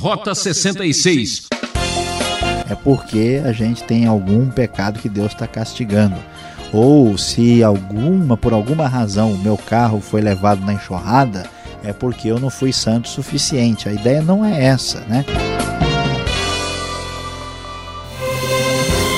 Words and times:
Rota 0.00 0.34
66. 0.34 1.48
É 2.70 2.74
porque 2.74 3.42
a 3.44 3.52
gente 3.52 3.84
tem 3.84 4.06
algum 4.06 4.48
pecado 4.48 4.98
que 4.98 5.10
Deus 5.10 5.32
está 5.32 5.46
castigando. 5.46 6.16
Ou 6.72 7.18
se 7.18 7.62
alguma, 7.62 8.34
por 8.34 8.54
alguma 8.54 8.88
razão, 8.88 9.30
o 9.30 9.36
meu 9.36 9.58
carro 9.58 10.00
foi 10.00 10.22
levado 10.22 10.64
na 10.64 10.72
enxurrada, 10.72 11.44
é 11.84 11.92
porque 11.92 12.28
eu 12.28 12.40
não 12.40 12.48
fui 12.48 12.72
santo 12.72 13.04
o 13.04 13.08
suficiente. 13.10 13.90
A 13.90 13.92
ideia 13.92 14.22
não 14.22 14.42
é 14.42 14.64
essa, 14.64 15.00
né? 15.00 15.22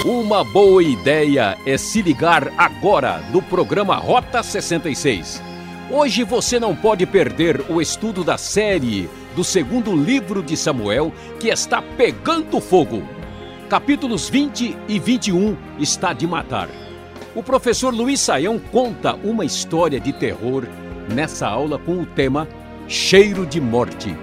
Uma 0.05 0.43
boa 0.43 0.83
ideia 0.83 1.57
é 1.65 1.79
se 1.79 2.03
ligar 2.03 2.49
agora 2.59 3.23
no 3.33 3.41
programa 3.41 3.95
Rota 3.95 4.43
66. 4.43 5.41
Hoje 5.89 6.25
você 6.25 6.59
não 6.59 6.75
pode 6.75 7.07
perder 7.07 7.67
o 7.69 7.81
estudo 7.81 8.25
da 8.25 8.37
série 8.37 9.09
do 9.35 9.43
segundo 9.43 9.95
livro 9.97 10.43
de 10.43 10.57
Samuel, 10.57 11.13
que 11.41 11.49
está 11.49 11.81
pegando 11.81 12.61
fogo. 12.61 13.03
Capítulos 13.69 14.29
20 14.29 14.77
e 14.87 14.99
21 14.99 15.57
está 15.79 16.13
de 16.13 16.27
matar. 16.27 16.69
O 17.35 17.43
professor 17.43 17.95
Luiz 17.95 18.21
Saião 18.21 18.59
conta 18.59 19.15
uma 19.25 19.45
história 19.45 19.99
de 19.99 20.13
terror 20.13 20.67
nessa 21.15 21.49
aula 21.49 21.79
com 21.79 22.01
o 22.01 22.07
tema 22.07 22.47
Cheiro 22.87 23.47
de 23.47 23.61
Morte. 23.61 24.15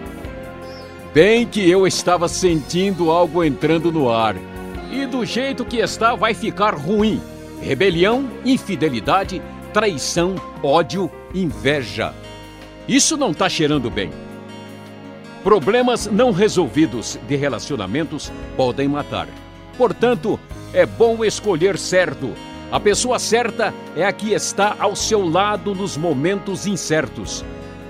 Bem 1.14 1.48
que 1.48 1.68
eu 1.68 1.88
estava 1.88 2.28
sentindo 2.28 3.10
algo 3.10 3.44
entrando 3.44 3.92
no 3.92 4.12
ar. 4.12 4.36
E 4.92 5.08
do 5.08 5.26
jeito 5.26 5.66
que 5.66 5.78
está, 5.78 6.14
vai 6.14 6.36
ficar 6.36 6.76
ruim. 6.76 7.20
Rebelião, 7.62 8.30
infidelidade, 8.46 9.42
traição, 9.74 10.36
ódio, 10.62 11.10
inveja. 11.34 12.14
Isso 12.88 13.18
não 13.18 13.32
está 13.32 13.50
cheirando 13.50 13.90
bem. 13.90 14.29
Problemas 15.44 16.06
não 16.08 16.32
resolvidos 16.32 17.18
de 17.28 17.36
relacionamentos 17.38 18.32
podem 18.58 18.90
matar. 18.90 19.28
Portanto, 19.78 20.38
é 20.74 20.86
bom 20.86 21.24
escolher 21.24 21.78
certo. 21.78 22.34
A 22.70 22.80
pessoa 22.80 23.18
certa 23.18 23.74
é 23.96 24.06
a 24.06 24.12
que 24.12 24.34
está 24.34 24.76
ao 24.78 24.96
seu 24.98 25.28
lado 25.28 25.74
nos 25.74 25.96
momentos 25.96 26.68
incertos. 26.68 27.44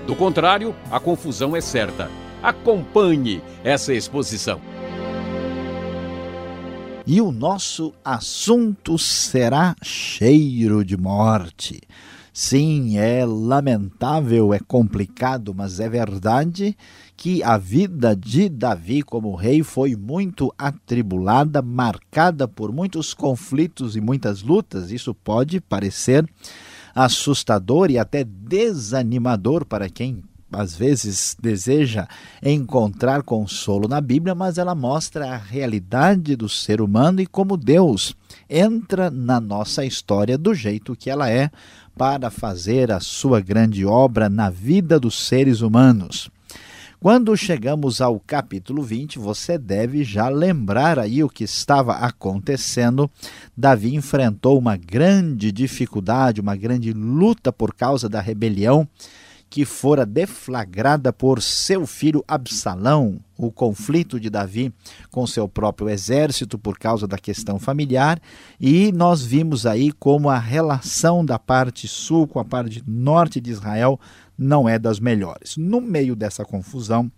Do 0.06 0.14
contrário, 0.14 0.74
a 0.92 1.00
confusão 1.00 1.56
é 1.56 1.60
certa. 1.60 2.08
Acompanhe 2.40 3.42
essa 3.64 3.92
exposição. 3.92 4.60
E 7.04 7.20
o 7.20 7.32
nosso 7.32 7.92
assunto 8.04 8.96
será 8.96 9.74
cheiro 9.82 10.84
de 10.84 10.96
morte. 10.96 11.80
Sim, 12.32 12.96
é 12.96 13.26
lamentável, 13.26 14.54
é 14.54 14.60
complicado, 14.60 15.52
mas 15.52 15.80
é 15.80 15.88
verdade 15.88 16.76
que 17.20 17.42
a 17.42 17.58
vida 17.58 18.16
de 18.16 18.48
Davi 18.48 19.02
como 19.02 19.34
rei 19.34 19.62
foi 19.62 19.94
muito 19.94 20.50
atribulada, 20.56 21.60
marcada 21.60 22.48
por 22.48 22.72
muitos 22.72 23.12
conflitos 23.12 23.94
e 23.94 24.00
muitas 24.00 24.42
lutas. 24.42 24.90
Isso 24.90 25.14
pode 25.14 25.60
parecer 25.60 26.26
assustador 26.94 27.90
e 27.90 27.98
até 27.98 28.24
desanimador 28.24 29.66
para 29.66 29.90
quem 29.90 30.24
às 30.50 30.74
vezes 30.74 31.36
deseja 31.38 32.08
encontrar 32.42 33.22
consolo 33.22 33.86
na 33.86 34.00
Bíblia, 34.00 34.34
mas 34.34 34.56
ela 34.56 34.74
mostra 34.74 35.34
a 35.34 35.36
realidade 35.36 36.34
do 36.34 36.48
ser 36.48 36.80
humano 36.80 37.20
e 37.20 37.26
como 37.26 37.58
Deus 37.58 38.16
entra 38.48 39.10
na 39.10 39.38
nossa 39.38 39.84
história 39.84 40.38
do 40.38 40.54
jeito 40.54 40.96
que 40.96 41.10
ela 41.10 41.28
é 41.28 41.50
para 41.94 42.30
fazer 42.30 42.90
a 42.90 42.98
sua 42.98 43.42
grande 43.42 43.84
obra 43.84 44.30
na 44.30 44.48
vida 44.48 44.98
dos 44.98 45.28
seres 45.28 45.60
humanos. 45.60 46.30
Quando 47.00 47.34
chegamos 47.34 48.02
ao 48.02 48.20
capítulo 48.20 48.82
20, 48.82 49.18
você 49.18 49.56
deve 49.56 50.04
já 50.04 50.28
lembrar 50.28 50.98
aí 50.98 51.24
o 51.24 51.30
que 51.30 51.44
estava 51.44 51.94
acontecendo. 51.94 53.10
Davi 53.56 53.94
enfrentou 53.94 54.58
uma 54.58 54.76
grande 54.76 55.50
dificuldade, 55.50 56.42
uma 56.42 56.54
grande 56.54 56.92
luta 56.92 57.50
por 57.50 57.74
causa 57.74 58.06
da 58.06 58.20
rebelião 58.20 58.86
que 59.50 59.64
fora 59.64 60.06
deflagrada 60.06 61.12
por 61.12 61.42
seu 61.42 61.84
filho 61.84 62.24
Absalão, 62.28 63.18
o 63.36 63.50
conflito 63.50 64.20
de 64.20 64.30
Davi 64.30 64.72
com 65.10 65.26
seu 65.26 65.48
próprio 65.48 65.88
exército 65.88 66.56
por 66.56 66.78
causa 66.78 67.08
da 67.08 67.18
questão 67.18 67.58
familiar, 67.58 68.20
e 68.60 68.92
nós 68.92 69.24
vimos 69.24 69.66
aí 69.66 69.90
como 69.90 70.30
a 70.30 70.38
relação 70.38 71.24
da 71.24 71.36
parte 71.36 71.88
sul 71.88 72.28
com 72.28 72.38
a 72.38 72.44
parte 72.44 72.80
norte 72.86 73.40
de 73.40 73.50
Israel 73.50 73.98
não 74.40 74.66
é 74.66 74.78
das 74.78 74.98
melhores. 74.98 75.58
No 75.58 75.82
meio 75.82 76.16
dessa 76.16 76.46
confusão, 76.46 77.12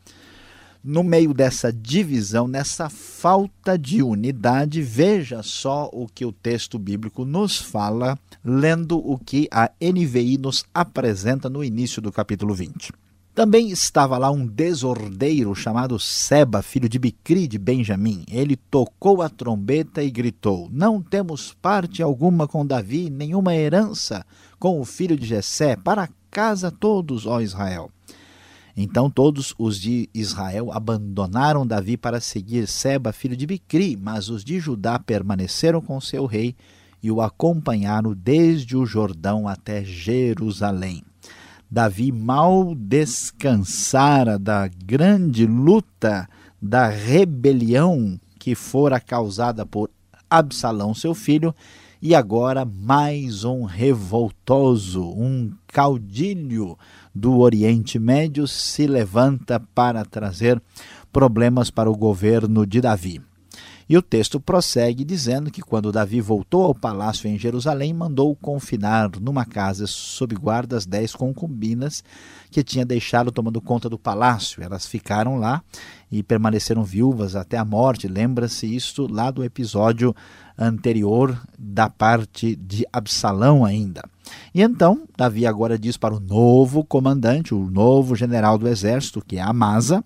no 0.83 1.05
meio 1.05 1.33
dessa 1.33 1.73
divisão, 1.73 2.49
nessa 2.49 2.91
falta 2.91 3.79
de 3.79 4.03
unidade, 4.03 4.83
veja 4.83 5.41
só 5.41 5.89
o 5.93 6.09
que 6.13 6.25
o 6.25 6.33
texto 6.33 6.81
bíblico 6.81 7.25
nos 7.25 7.59
fala, 7.59 8.19
lendo 8.45 8.99
o 8.99 9.17
que 9.17 9.47
a 9.53 9.71
NVI 9.81 10.37
nos 10.39 10.65
apresenta 10.75 11.49
no 11.49 11.63
início 11.63 12.03
do 12.03 12.11
capítulo 12.11 12.53
20. 12.53 12.93
Também 13.35 13.71
estava 13.71 14.19
lá 14.19 14.31
um 14.31 14.47
desordeiro 14.47 15.55
chamado 15.55 15.99
Seba, 15.99 16.61
filho 16.61 16.87
de 16.87 16.99
Bicri 16.99 17.49
de 17.49 17.59
Benjamim. 17.59 18.25
Ele 18.31 18.57
tocou 18.57 19.23
a 19.23 19.29
trombeta 19.31 20.03
e 20.03 20.11
gritou: 20.11 20.69
Não 20.71 21.01
temos 21.01 21.55
parte 21.63 22.03
alguma 22.03 22.47
com 22.47 22.67
Davi, 22.67 23.09
nenhuma 23.09 23.55
herança 23.55 24.27
com 24.63 24.81
o 24.81 24.85
filho 24.85 25.17
de 25.17 25.27
Jessé. 25.27 25.75
Para 25.75 26.09
casa 26.31 26.71
todos, 26.71 27.27
ó 27.27 27.41
Israel. 27.41 27.91
Então 28.77 29.11
todos 29.11 29.53
os 29.59 29.77
de 29.77 30.09
Israel 30.15 30.71
abandonaram 30.71 31.67
Davi 31.67 31.97
para 31.97 32.21
seguir 32.21 32.69
Seba, 32.69 33.13
filho 33.13 33.37
de 33.37 33.45
Bicri, 33.45 33.99
mas 34.01 34.29
os 34.29 34.45
de 34.45 34.61
Judá 34.61 35.01
permaneceram 35.01 35.81
com 35.81 36.01
seu 36.01 36.27
rei 36.27 36.55
e 37.03 37.11
o 37.11 37.21
acompanharam 37.21 38.15
desde 38.15 38.77
o 38.77 38.87
Jordão 38.87 39.49
até 39.49 39.83
Jerusalém. 39.83 41.03
Davi 41.69 42.13
mal 42.13 42.73
descansara 42.77 44.39
da 44.39 44.69
grande 44.69 45.45
luta, 45.45 46.29
da 46.61 46.87
rebelião 46.87 48.17
que 48.39 48.55
fora 48.55 49.01
causada 49.01 49.67
por 49.67 49.91
Absalão, 50.31 50.95
seu 50.95 51.15
filho, 51.15 51.53
e 52.03 52.17
agora 52.17 52.65
mais 52.65 53.45
um 53.45 53.63
revoltoso, 53.63 55.09
um 55.09 55.53
caudilho 55.69 56.77
do 57.15 57.39
Oriente 57.39 57.97
Médio 57.97 58.49
se 58.49 58.89
levanta 58.89 59.61
para 59.73 60.05
trazer 60.05 60.61
problemas 61.13 61.71
para 61.71 61.89
o 61.89 61.97
governo 61.97 62.67
de 62.67 62.81
Davi. 62.81 63.23
E 63.89 63.97
o 63.97 64.03
texto 64.03 64.41
prossegue 64.41 65.05
dizendo 65.05 65.51
que 65.51 65.61
quando 65.61 65.93
Davi 65.93 66.21
voltou 66.21 66.65
ao 66.65 66.75
palácio 66.75 67.29
em 67.29 67.39
Jerusalém, 67.39 67.93
mandou 67.93 68.35
confinar 68.37 69.11
numa 69.21 69.45
casa 69.45 69.87
sob 69.87 70.35
guarda 70.35 70.77
as 70.77 70.87
dez 70.87 71.15
concubinas 71.15 72.03
que 72.51 72.63
tinha 72.63 72.85
deixado 72.85 73.33
tomando 73.33 73.61
conta 73.61 73.89
do 73.89 73.99
palácio. 73.99 74.63
Elas 74.63 74.87
ficaram 74.87 75.37
lá 75.37 75.63
e 76.11 76.23
permaneceram 76.23 76.85
viúvas 76.85 77.35
até 77.35 77.57
a 77.57 77.65
morte. 77.65 78.07
Lembra-se 78.07 78.67
isso 78.67 79.07
lá 79.11 79.31
do 79.31 79.43
episódio 79.43 80.15
anterior 80.59 81.41
da 81.59 81.89
parte 81.89 82.55
de 82.55 82.87
Absalão 82.93 83.65
ainda. 83.65 84.03
E 84.55 84.63
então, 84.63 85.03
Davi 85.17 85.47
agora 85.47 85.79
diz 85.79 85.97
para 85.97 86.15
o 86.15 86.21
novo 86.21 86.85
comandante, 86.85 87.55
o 87.55 87.71
novo 87.71 88.15
general 88.15 88.59
do 88.59 88.69
exército, 88.69 89.23
que 89.27 89.37
é 89.37 89.41
Amasa, 89.41 90.05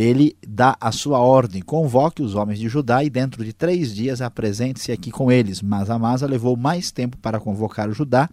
ele 0.00 0.36
dá 0.46 0.76
a 0.80 0.92
sua 0.92 1.18
ordem, 1.18 1.60
convoque 1.60 2.22
os 2.22 2.36
homens 2.36 2.60
de 2.60 2.68
Judá 2.68 3.02
e 3.02 3.10
dentro 3.10 3.44
de 3.44 3.52
três 3.52 3.92
dias 3.92 4.20
apresente-se 4.20 4.92
aqui 4.92 5.10
com 5.10 5.32
eles. 5.32 5.60
Mas 5.60 5.90
Amasa 5.90 6.24
levou 6.24 6.56
mais 6.56 6.92
tempo 6.92 7.16
para 7.16 7.40
convocar 7.40 7.88
o 7.88 7.92
Judá 7.92 8.30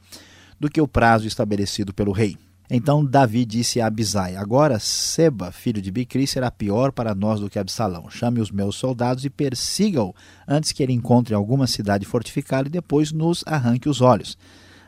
do 0.59 0.70
que 0.70 0.80
o 0.80 0.88
prazo 0.88 1.26
estabelecido 1.26 1.92
pelo 1.92 2.12
rei. 2.12 2.38
Então 2.70 3.03
Davi 3.03 3.46
disse 3.46 3.81
a 3.81 3.88
Abisai: 3.88 4.36
Agora 4.36 4.78
Seba, 4.78 5.52
filho 5.52 5.81
de 5.81 5.90
Bicri, 5.90 6.28
será 6.28 6.52
pior 6.52 6.92
para 6.92 7.16
nós 7.16 7.40
do 7.40 7.50
que 7.50 7.58
Absalão. 7.58 8.12
Chame 8.12 8.40
os 8.40 8.52
meus 8.52 8.76
soldados 8.76 9.26
e 9.26 9.29
persiga-o 9.32 10.14
antes 10.47 10.72
que 10.72 10.84
ele 10.84 10.94
encontre 10.94 11.34
alguma 11.34 11.66
cidade 11.66 12.06
fortificada 12.06 12.68
e 12.68 12.72
depois 12.72 13.11
nos 13.11 13.44
arranque 13.47 13.90
os 13.90 14.02
olhos. 14.02 14.38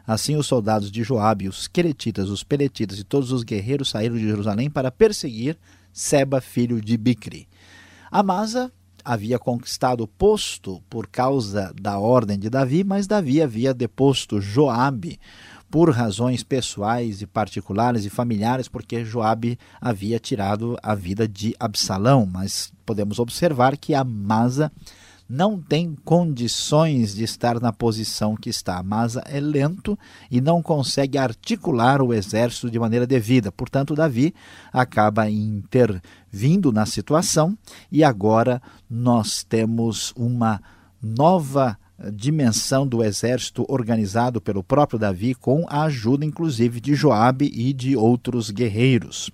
Assim 0.06 0.35
os 0.35 0.45
soldados 0.45 0.91
de 0.91 1.01
Joabe, 1.01 1.50
os 1.50 1.68
queretitas, 1.68 2.30
os 2.30 2.44
peletitas 2.44 3.00
e 3.00 3.03
todos 3.03 3.31
os 3.31 3.41
guerreiros 3.41 3.89
saíram 3.89 4.15
de 4.15 4.27
Jerusalém 4.27 4.69
para 4.69 4.91
perseguir 4.91 5.57
Seba, 5.91 6.41
filho 6.41 6.81
de 6.81 6.97
Bicri. 6.97 7.47
Amasa 8.11 8.71
havia 9.03 9.39
conquistado 9.39 10.01
o 10.03 10.07
posto 10.07 10.81
por 10.89 11.07
causa 11.07 11.73
da 11.79 11.97
ordem 11.97 12.37
de 12.37 12.49
Davi, 12.49 12.83
mas 12.83 13.07
Davi 13.07 13.41
havia 13.41 13.73
deposto 13.73 14.41
Joabe 14.41 15.19
por 15.69 15.89
razões 15.91 16.43
pessoais 16.43 17.21
e 17.21 17.27
particulares 17.27 18.05
e 18.05 18.09
familiares, 18.09 18.67
porque 18.67 19.03
Joabe 19.03 19.59
havia 19.81 20.19
tirado 20.19 20.77
a 20.81 20.95
vida 20.95 21.27
de 21.27 21.55
Absalão. 21.59 22.25
Mas 22.25 22.71
podemos 22.85 23.19
observar 23.19 23.77
que 23.77 23.93
Amasa 23.93 24.71
não 25.29 25.59
tem 25.59 25.95
condições 26.06 27.15
de 27.15 27.24
estar 27.24 27.59
na 27.59 27.74
posição 27.74 28.35
que 28.35 28.50
está. 28.50 28.77
Amasa 28.77 29.21
é 29.25 29.39
lento 29.39 29.97
e 30.31 30.39
não 30.39 30.62
consegue 30.62 31.18
articular 31.18 32.01
o 32.01 32.13
exército 32.13 32.71
de 32.71 32.79
maneira 32.79 33.06
devida. 33.06 33.51
Portanto, 33.51 33.95
Davi 33.95 34.33
acaba 34.71 35.29
intervindo 35.29 36.71
na 36.71 36.85
situação 36.85 37.57
e 37.91 38.03
agora 38.03 38.62
nós 38.89 39.44
temos 39.44 40.13
uma 40.15 40.62
nova 41.01 41.77
dimensão 42.13 42.88
do 42.88 43.03
exército 43.03 43.65
organizado 43.68 44.39
pelo 44.39 44.63
próprio 44.63 45.00
Davi 45.00 45.33
com 45.33 45.65
a 45.68 45.83
ajuda 45.83 46.23
inclusive 46.23 46.80
de 46.80 46.94
Joabe 46.94 47.51
e 47.53 47.73
de 47.73 47.95
outros 47.95 48.51
guerreiros. 48.51 49.31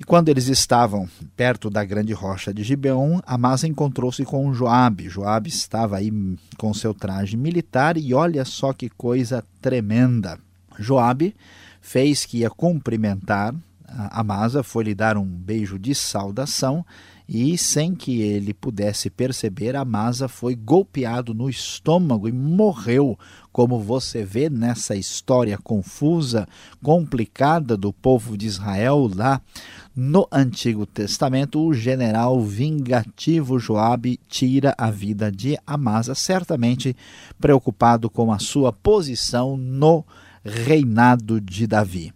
E 0.00 0.04
quando 0.04 0.30
eles 0.30 0.46
estavam 0.46 1.06
perto 1.36 1.68
da 1.68 1.84
grande 1.84 2.14
rocha 2.14 2.54
de 2.54 2.64
Gibeon, 2.64 3.20
Amasa 3.26 3.68
encontrou-se 3.68 4.24
com 4.24 4.50
Joabe. 4.54 5.10
Joabe 5.10 5.50
estava 5.50 5.98
aí 5.98 6.10
com 6.56 6.72
seu 6.72 6.94
traje 6.94 7.36
militar 7.36 7.98
e 7.98 8.14
olha 8.14 8.46
só 8.46 8.72
que 8.72 8.88
coisa 8.88 9.44
tremenda. 9.60 10.38
Joabe 10.78 11.36
fez 11.82 12.24
que 12.24 12.38
ia 12.38 12.48
cumprimentar 12.48 13.54
Amasa, 13.86 14.62
foi 14.62 14.84
lhe 14.84 14.94
dar 14.94 15.18
um 15.18 15.26
beijo 15.26 15.78
de 15.78 15.94
saudação 15.94 16.86
e, 17.32 17.56
sem 17.56 17.94
que 17.94 18.20
ele 18.20 18.52
pudesse 18.52 19.08
perceber, 19.08 19.76
Amasa 19.76 20.26
foi 20.26 20.56
golpeado 20.56 21.32
no 21.32 21.48
estômago 21.48 22.28
e 22.28 22.32
morreu, 22.32 23.16
como 23.52 23.78
você 23.78 24.24
vê 24.24 24.50
nessa 24.50 24.96
história 24.96 25.56
confusa, 25.56 26.48
complicada 26.82 27.76
do 27.76 27.92
povo 27.92 28.36
de 28.36 28.46
Israel 28.46 29.08
lá 29.14 29.40
no 29.94 30.26
Antigo 30.32 30.84
Testamento. 30.84 31.64
O 31.64 31.72
general 31.72 32.42
vingativo 32.42 33.60
Joabe 33.60 34.18
tira 34.28 34.74
a 34.76 34.90
vida 34.90 35.30
de 35.30 35.56
Amasa, 35.64 36.16
certamente 36.16 36.96
preocupado 37.40 38.10
com 38.10 38.32
a 38.32 38.40
sua 38.40 38.72
posição 38.72 39.56
no 39.56 40.04
reinado 40.44 41.40
de 41.40 41.64
Davi. 41.64 42.12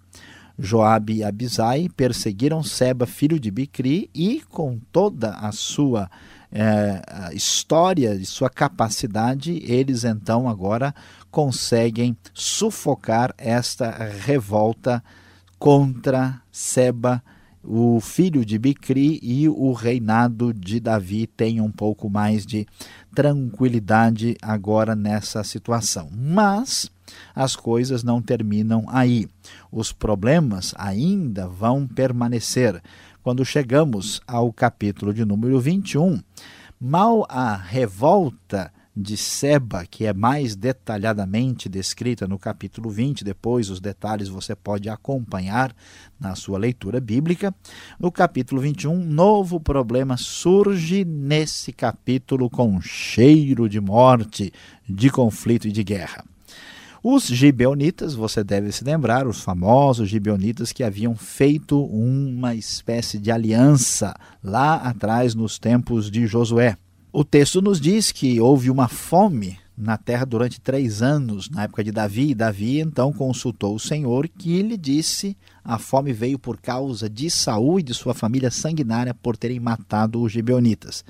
Joabe 0.59 1.17
e 1.17 1.25
Abisai 1.25 1.89
perseguiram 1.89 2.63
Seba, 2.63 3.07
filho 3.07 3.41
de 3.41 3.51
Bicri, 3.51 4.09
e 4.15 4.43
com 4.49 4.79
toda 4.93 5.31
a 5.31 5.51
sua 5.51 6.09
é, 6.53 7.03
história 7.35 8.15
e 8.15 8.25
sua 8.25 8.49
capacidade, 8.49 9.61
eles 9.65 10.05
então 10.05 10.49
agora 10.49 10.95
conseguem 11.31 12.17
sufocar 12.33 13.35
esta 13.37 13.91
revolta 13.91 15.03
contra 15.59 16.41
Seba, 16.53 17.23
o 17.65 17.99
filho 17.99 18.45
de 18.45 18.59
Bicri, 18.59 19.19
e 19.23 19.49
o 19.49 19.73
reinado 19.73 20.53
de 20.53 20.79
Davi 20.79 21.27
tem 21.27 21.61
um 21.61 21.73
pouco 21.73 22.09
mais 22.09 22.47
de 22.47 22.67
tranquilidade 23.15 24.37
agora 24.43 24.95
nessa 24.95 25.43
situação. 25.43 26.09
Mas 26.13 26.91
as 27.35 27.57
coisas 27.57 28.05
não 28.05 28.21
terminam 28.21 28.85
aí. 28.89 29.27
Os 29.77 29.91
problemas 29.93 30.73
ainda 30.79 31.49
vão 31.49 31.85
permanecer. 31.85 32.81
Quando 33.25 33.45
chegamos 33.45 34.23
ao 34.25 34.53
capítulo 34.53 35.13
de 35.13 35.25
número 35.25 35.59
21, 35.59 36.23
mal 36.81 37.27
a 37.29 37.57
revolta 37.57 38.73
de 38.97 39.17
Seba, 39.17 39.85
que 39.85 40.07
é 40.07 40.15
mais 40.15 40.55
detalhadamente 40.55 41.69
descrita 41.69 42.29
no 42.29 42.39
capítulo 42.39 42.89
20, 42.89 43.25
depois 43.25 43.69
os 43.69 43.81
detalhes 43.81 44.29
você 44.29 44.55
pode 44.55 44.89
acompanhar 44.89 45.75
na 46.21 46.37
sua 46.37 46.57
leitura 46.57 47.01
bíblica. 47.01 47.53
No 47.99 48.13
capítulo 48.13 48.61
21, 48.61 48.97
novo 48.97 49.59
problema 49.59 50.17
surge 50.17 51.05
nesse 51.05 51.73
capítulo 51.73 52.49
com 52.49 52.81
cheiro 52.81 53.69
de 53.69 53.81
morte, 53.81 54.53
de 54.89 55.11
conflito 55.11 55.67
e 55.67 55.73
de 55.73 55.83
guerra. 55.83 56.25
Os 57.07 57.25
gibeonitas, 57.27 58.15
você 58.15 58.43
deve 58.43 58.73
se 58.73 58.83
lembrar, 58.83 59.27
os 59.27 59.43
famosos 59.43 60.09
gibeonitas 60.09 60.73
que 60.73 60.83
haviam 60.83 61.15
feito 61.15 61.85
uma 61.85 62.55
espécie 62.55 63.19
de 63.19 63.31
aliança 63.31 64.17
lá 64.43 64.77
atrás 64.77 65.35
nos 65.35 65.59
tempos 65.59 66.11
de 66.11 66.27
Josué. 66.27 66.79
O 67.13 67.23
texto 67.23 67.61
nos 67.61 67.79
diz 67.79 68.11
que 68.11 68.41
houve 68.41 68.71
uma 68.71 68.89
fome 68.89 69.59
na 69.77 69.99
terra 69.99 70.25
durante 70.25 70.59
três 70.59 71.03
anos, 71.03 71.51
na 71.51 71.65
época 71.65 71.85
de 71.85 71.93
Davi. 71.93 72.31
E 72.31 72.35
Davi 72.35 72.81
então 72.81 73.13
consultou 73.13 73.75
o 73.75 73.79
Senhor, 73.81 74.27
que 74.27 74.63
lhe 74.63 74.79
disse: 74.79 75.37
a 75.63 75.79
fome 75.79 76.11
veio 76.11 76.39
por 76.39 76.59
causa 76.59 77.11
de 77.11 77.29
Saul 77.29 77.81
e 77.81 77.83
de 77.83 77.93
sua 77.93 78.15
família 78.15 78.51
sanguinária 78.51 79.13
por 79.13 79.37
terem 79.37 79.61
matado 79.61 80.23
os 80.23 80.33
gibeonitas. 80.33 81.05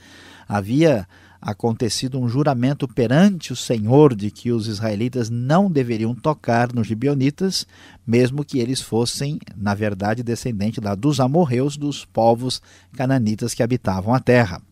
Havia 0.49 1.06
acontecido 1.44 2.19
um 2.19 2.26
juramento 2.26 2.88
perante 2.88 3.52
o 3.52 3.56
Senhor 3.56 4.14
de 4.14 4.31
que 4.31 4.50
os 4.50 4.67
israelitas 4.67 5.29
não 5.29 5.70
deveriam 5.70 6.14
tocar 6.14 6.73
nos 6.73 6.87
gibeonitas, 6.87 7.67
mesmo 8.06 8.43
que 8.43 8.58
eles 8.58 8.81
fossem, 8.81 9.38
na 9.55 9.75
verdade, 9.75 10.23
descendentes 10.23 10.82
lá 10.82 10.94
dos 10.94 11.20
amorreus, 11.20 11.76
dos 11.76 12.02
povos 12.06 12.62
cananitas 12.96 13.52
que 13.52 13.62
habitavam 13.62 14.14
a 14.14 14.20
terra. 14.20 14.62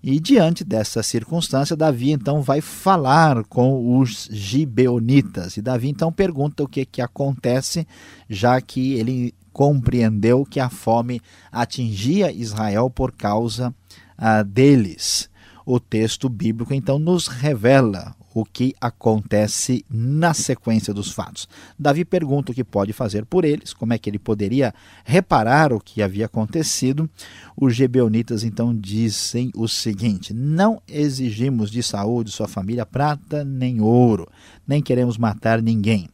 E 0.00 0.20
diante 0.20 0.62
dessa 0.62 1.02
circunstância, 1.02 1.74
Davi 1.74 2.12
então 2.12 2.40
vai 2.40 2.60
falar 2.60 3.42
com 3.44 3.98
os 3.98 4.28
gibeonitas. 4.30 5.56
E 5.56 5.62
Davi 5.62 5.88
então 5.88 6.12
pergunta 6.12 6.62
o 6.62 6.68
que, 6.68 6.84
que 6.84 7.02
acontece, 7.02 7.84
já 8.30 8.60
que 8.60 8.92
ele 8.92 9.34
compreendeu 9.52 10.44
que 10.44 10.60
a 10.60 10.68
fome 10.68 11.20
atingia 11.50 12.30
Israel 12.30 12.88
por 12.88 13.10
causa 13.10 13.74
ah, 14.16 14.44
deles 14.44 15.28
o 15.66 15.80
texto 15.80 16.28
bíblico 16.28 16.72
então 16.72 16.96
nos 16.96 17.26
revela 17.26 18.14
o 18.32 18.44
que 18.44 18.74
acontece 18.80 19.84
na 19.90 20.32
sequência 20.32 20.94
dos 20.94 21.10
fatos. 21.10 21.48
Davi 21.78 22.04
pergunta 22.04 22.52
o 22.52 22.54
que 22.54 22.62
pode 22.62 22.92
fazer 22.92 23.24
por 23.24 23.44
eles, 23.44 23.72
como 23.72 23.92
é 23.92 23.98
que 23.98 24.08
ele 24.08 24.18
poderia 24.18 24.72
reparar 25.04 25.72
o 25.72 25.80
que 25.80 26.02
havia 26.02 26.26
acontecido. 26.26 27.10
Os 27.56 27.74
gebeonitas 27.74 28.44
então 28.44 28.76
dizem 28.76 29.50
o 29.56 29.66
seguinte: 29.66 30.32
Não 30.32 30.80
exigimos 30.86 31.70
de 31.70 31.82
Saúl 31.82 32.22
de 32.22 32.30
sua 32.30 32.46
família 32.46 32.86
prata 32.86 33.42
nem 33.42 33.80
ouro, 33.80 34.28
nem 34.68 34.80
queremos 34.80 35.18
matar 35.18 35.60
ninguém. 35.60 36.08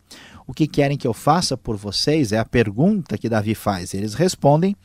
O 0.46 0.54
que 0.54 0.66
querem 0.66 0.96
que 0.96 1.06
eu 1.06 1.12
faça 1.12 1.56
por 1.56 1.76
vocês 1.76 2.32
é 2.32 2.38
a 2.38 2.44
pergunta 2.44 3.18
que 3.18 3.28
Davi 3.28 3.54
faz. 3.54 3.94
Eles 3.94 4.14
respondem: 4.14 4.76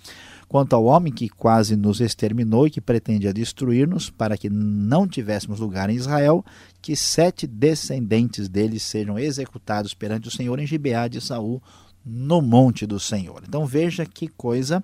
quanto 0.47 0.75
ao 0.75 0.85
homem 0.85 1.11
que 1.11 1.27
quase 1.27 1.75
nos 1.75 1.99
exterminou 1.99 2.67
e 2.67 2.71
que 2.71 2.81
pretendia 2.81 3.33
destruir-nos, 3.33 4.09
para 4.09 4.37
que 4.37 4.49
não 4.49 5.07
tivéssemos 5.07 5.59
lugar 5.59 5.89
em 5.89 5.95
Israel, 5.95 6.43
que 6.81 6.95
sete 6.95 7.45
descendentes 7.45 8.47
dele 8.47 8.79
sejam 8.79 9.19
executados 9.19 9.93
perante 9.93 10.27
o 10.27 10.31
Senhor 10.31 10.57
em 10.59 10.67
Gibeá 10.67 11.07
de 11.07 11.19
Saul, 11.19 11.61
no 12.05 12.41
monte 12.41 12.85
do 12.85 12.99
Senhor. 12.99 13.43
Então 13.45 13.65
veja 13.65 14.05
que 14.05 14.29
coisa 14.29 14.81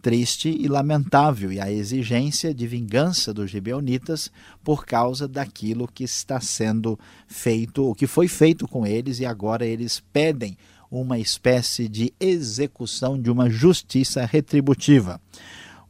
triste 0.00 0.48
e 0.48 0.66
lamentável, 0.66 1.52
e 1.52 1.60
a 1.60 1.70
exigência 1.70 2.52
de 2.52 2.66
vingança 2.66 3.32
dos 3.32 3.50
gibeonitas 3.50 4.30
por 4.62 4.84
causa 4.84 5.28
daquilo 5.28 5.86
que 5.86 6.02
está 6.02 6.40
sendo 6.40 6.98
feito, 7.28 7.88
o 7.88 7.94
que 7.94 8.08
foi 8.08 8.26
feito 8.26 8.66
com 8.66 8.84
eles, 8.84 9.20
e 9.20 9.26
agora 9.26 9.64
eles 9.64 10.02
pedem 10.12 10.58
uma 11.00 11.18
espécie 11.18 11.88
de 11.88 12.12
execução 12.20 13.20
de 13.20 13.30
uma 13.30 13.48
justiça 13.48 14.26
retributiva. 14.26 15.18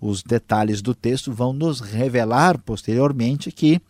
Os 0.00 0.22
detalhes 0.22 0.80
do 0.80 0.94
texto 0.94 1.32
vão 1.32 1.52
nos 1.52 1.80
revelar 1.80 2.58
posteriormente 2.58 3.50
que 3.50 3.80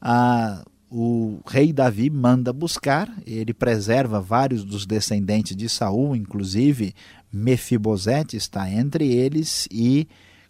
a 0.00 0.64
o 0.90 1.40
rei 1.46 1.70
Davi 1.70 2.08
manda 2.08 2.50
buscar, 2.50 3.12
ele 3.26 3.52
preserva 3.52 4.22
vários 4.22 4.64
dos 4.64 4.86
descendentes 4.86 5.54
de 5.54 5.68
Saul, 5.68 6.16
inclusive 6.16 6.94
Mefibosete 7.30 8.38
está 8.38 8.70
entre 8.70 9.12
eles 9.12 9.68
e 9.70 10.08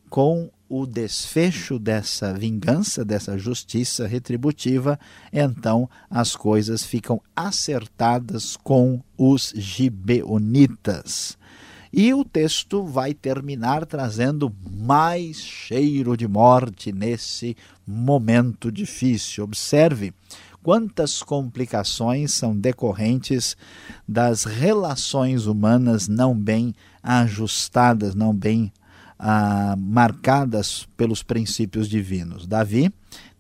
com 0.08 0.48
o 0.68 0.86
desfecho 0.86 1.78
dessa 1.78 2.34
vingança, 2.34 3.04
dessa 3.04 3.38
justiça 3.38 4.06
retributiva, 4.06 4.98
então 5.32 5.88
as 6.10 6.36
coisas 6.36 6.84
ficam 6.84 7.20
acertadas 7.34 8.56
com 8.56 9.02
os 9.16 9.52
gibeonitas. 9.56 11.38
E 11.92 12.12
o 12.12 12.22
texto 12.22 12.84
vai 12.84 13.14
terminar 13.14 13.86
trazendo 13.86 14.54
mais 14.70 15.38
cheiro 15.38 16.16
de 16.16 16.28
morte 16.28 16.92
nesse 16.92 17.56
momento 17.86 18.70
difícil. 18.70 19.44
Observe 19.44 20.12
quantas 20.62 21.22
complicações 21.22 22.32
são 22.32 22.54
decorrentes 22.54 23.56
das 24.06 24.44
relações 24.44 25.46
humanas 25.46 26.08
não 26.08 26.38
bem 26.38 26.74
ajustadas, 27.02 28.14
não 28.14 28.34
bem 28.34 28.70
ah, 29.18 29.74
marcadas 29.76 30.88
pelos 30.96 31.22
princípios 31.22 31.88
divinos. 31.88 32.46
Davi 32.46 32.92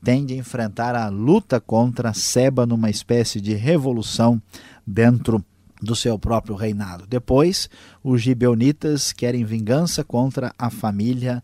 tem 0.02 0.24
de 0.24 0.34
enfrentar 0.34 0.94
a 0.94 1.08
luta 1.08 1.60
contra 1.60 2.14
Seba 2.14 2.66
numa 2.66 2.90
espécie 2.90 3.40
de 3.40 3.54
revolução 3.54 4.40
dentro 4.86 5.44
do 5.80 5.94
seu 5.94 6.18
próprio 6.18 6.56
reinado. 6.56 7.06
Depois, 7.06 7.68
os 8.02 8.20
gibeonitas 8.20 9.12
querem 9.12 9.44
vingança 9.44 10.02
contra 10.02 10.52
a 10.58 10.70
família 10.70 11.42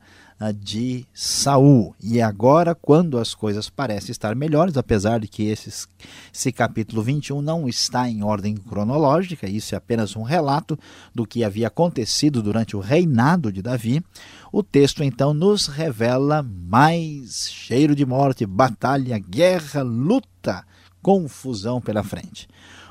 de 0.52 1.06
Saul. 1.12 1.94
E 2.02 2.20
agora, 2.20 2.74
quando 2.74 3.18
as 3.18 3.34
coisas 3.34 3.70
parecem 3.70 4.10
estar 4.10 4.34
melhores, 4.34 4.76
apesar 4.76 5.20
de 5.20 5.28
que 5.28 5.44
esses, 5.44 5.88
esse 6.32 6.52
capítulo 6.52 7.02
21 7.02 7.40
não 7.40 7.68
está 7.68 8.08
em 8.08 8.22
ordem 8.22 8.56
cronológica, 8.56 9.48
isso 9.48 9.74
é 9.74 9.78
apenas 9.78 10.16
um 10.16 10.22
relato 10.22 10.78
do 11.14 11.26
que 11.26 11.44
havia 11.44 11.68
acontecido 11.68 12.42
durante 12.42 12.76
o 12.76 12.80
reinado 12.80 13.52
de 13.52 13.62
Davi, 13.62 14.04
o 14.52 14.62
texto 14.62 15.02
então 15.02 15.32
nos 15.32 15.66
revela 15.66 16.42
mais 16.42 17.50
cheiro 17.50 17.94
de 17.94 18.04
morte, 18.04 18.44
batalha, 18.44 19.18
guerra, 19.18 19.82
luta, 19.82 20.64
confusão 21.02 21.80
pela 21.80 22.02
frente. 22.02 22.48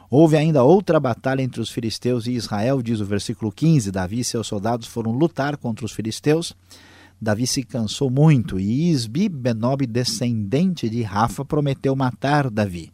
Houve 0.10 0.38
ainda 0.38 0.64
outra 0.64 1.00
batalha 1.00 1.42
entre 1.42 1.60
os 1.60 1.72
filisteus 1.72 2.28
e 2.28 2.34
Israel, 2.34 2.84
diz 2.84 3.00
o 3.00 3.06
versículo 3.06 3.52
15. 3.52 3.92
Davi 3.92 4.20
e 4.20 4.24
seus 4.24 4.46
soldados 4.46 4.88
foram 4.88 5.12
lutar 5.12 5.58
contra 5.58 5.84
os 5.84 5.92
filisteus. 5.92 6.54
Davi 7.24 7.48
se 7.48 7.64
cansou 7.64 8.10
muito 8.10 8.60
e 8.60 8.92
Isbi 8.92 9.30
Benob, 9.30 9.88
descendente 9.88 10.90
de 10.90 11.02
Rafa, 11.02 11.46
prometeu 11.46 11.96
matar 11.96 12.50
Davi. 12.50 12.92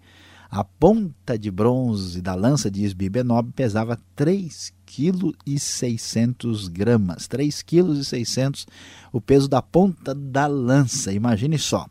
A 0.51 0.63
ponta 0.63 1.37
de 1.37 1.51
bronze 1.51 2.21
da 2.21 2.33
lança 2.33 2.71
de 2.71 2.83
Isbi 2.83 3.09
Benob 3.09 3.51
pesava 3.53 3.99
3 4.15 4.73
kg 4.85 5.33
600 5.57 6.67
gramas. 6.67 7.27
3 7.27 7.61
kg 7.61 8.03
600 8.03 8.65
o 9.11 9.19
peso 9.19 9.47
da 9.47 9.61
ponta 9.61 10.15
da 10.15 10.47
lança, 10.47 11.11
imagine 11.11 11.57
só. 11.59 11.85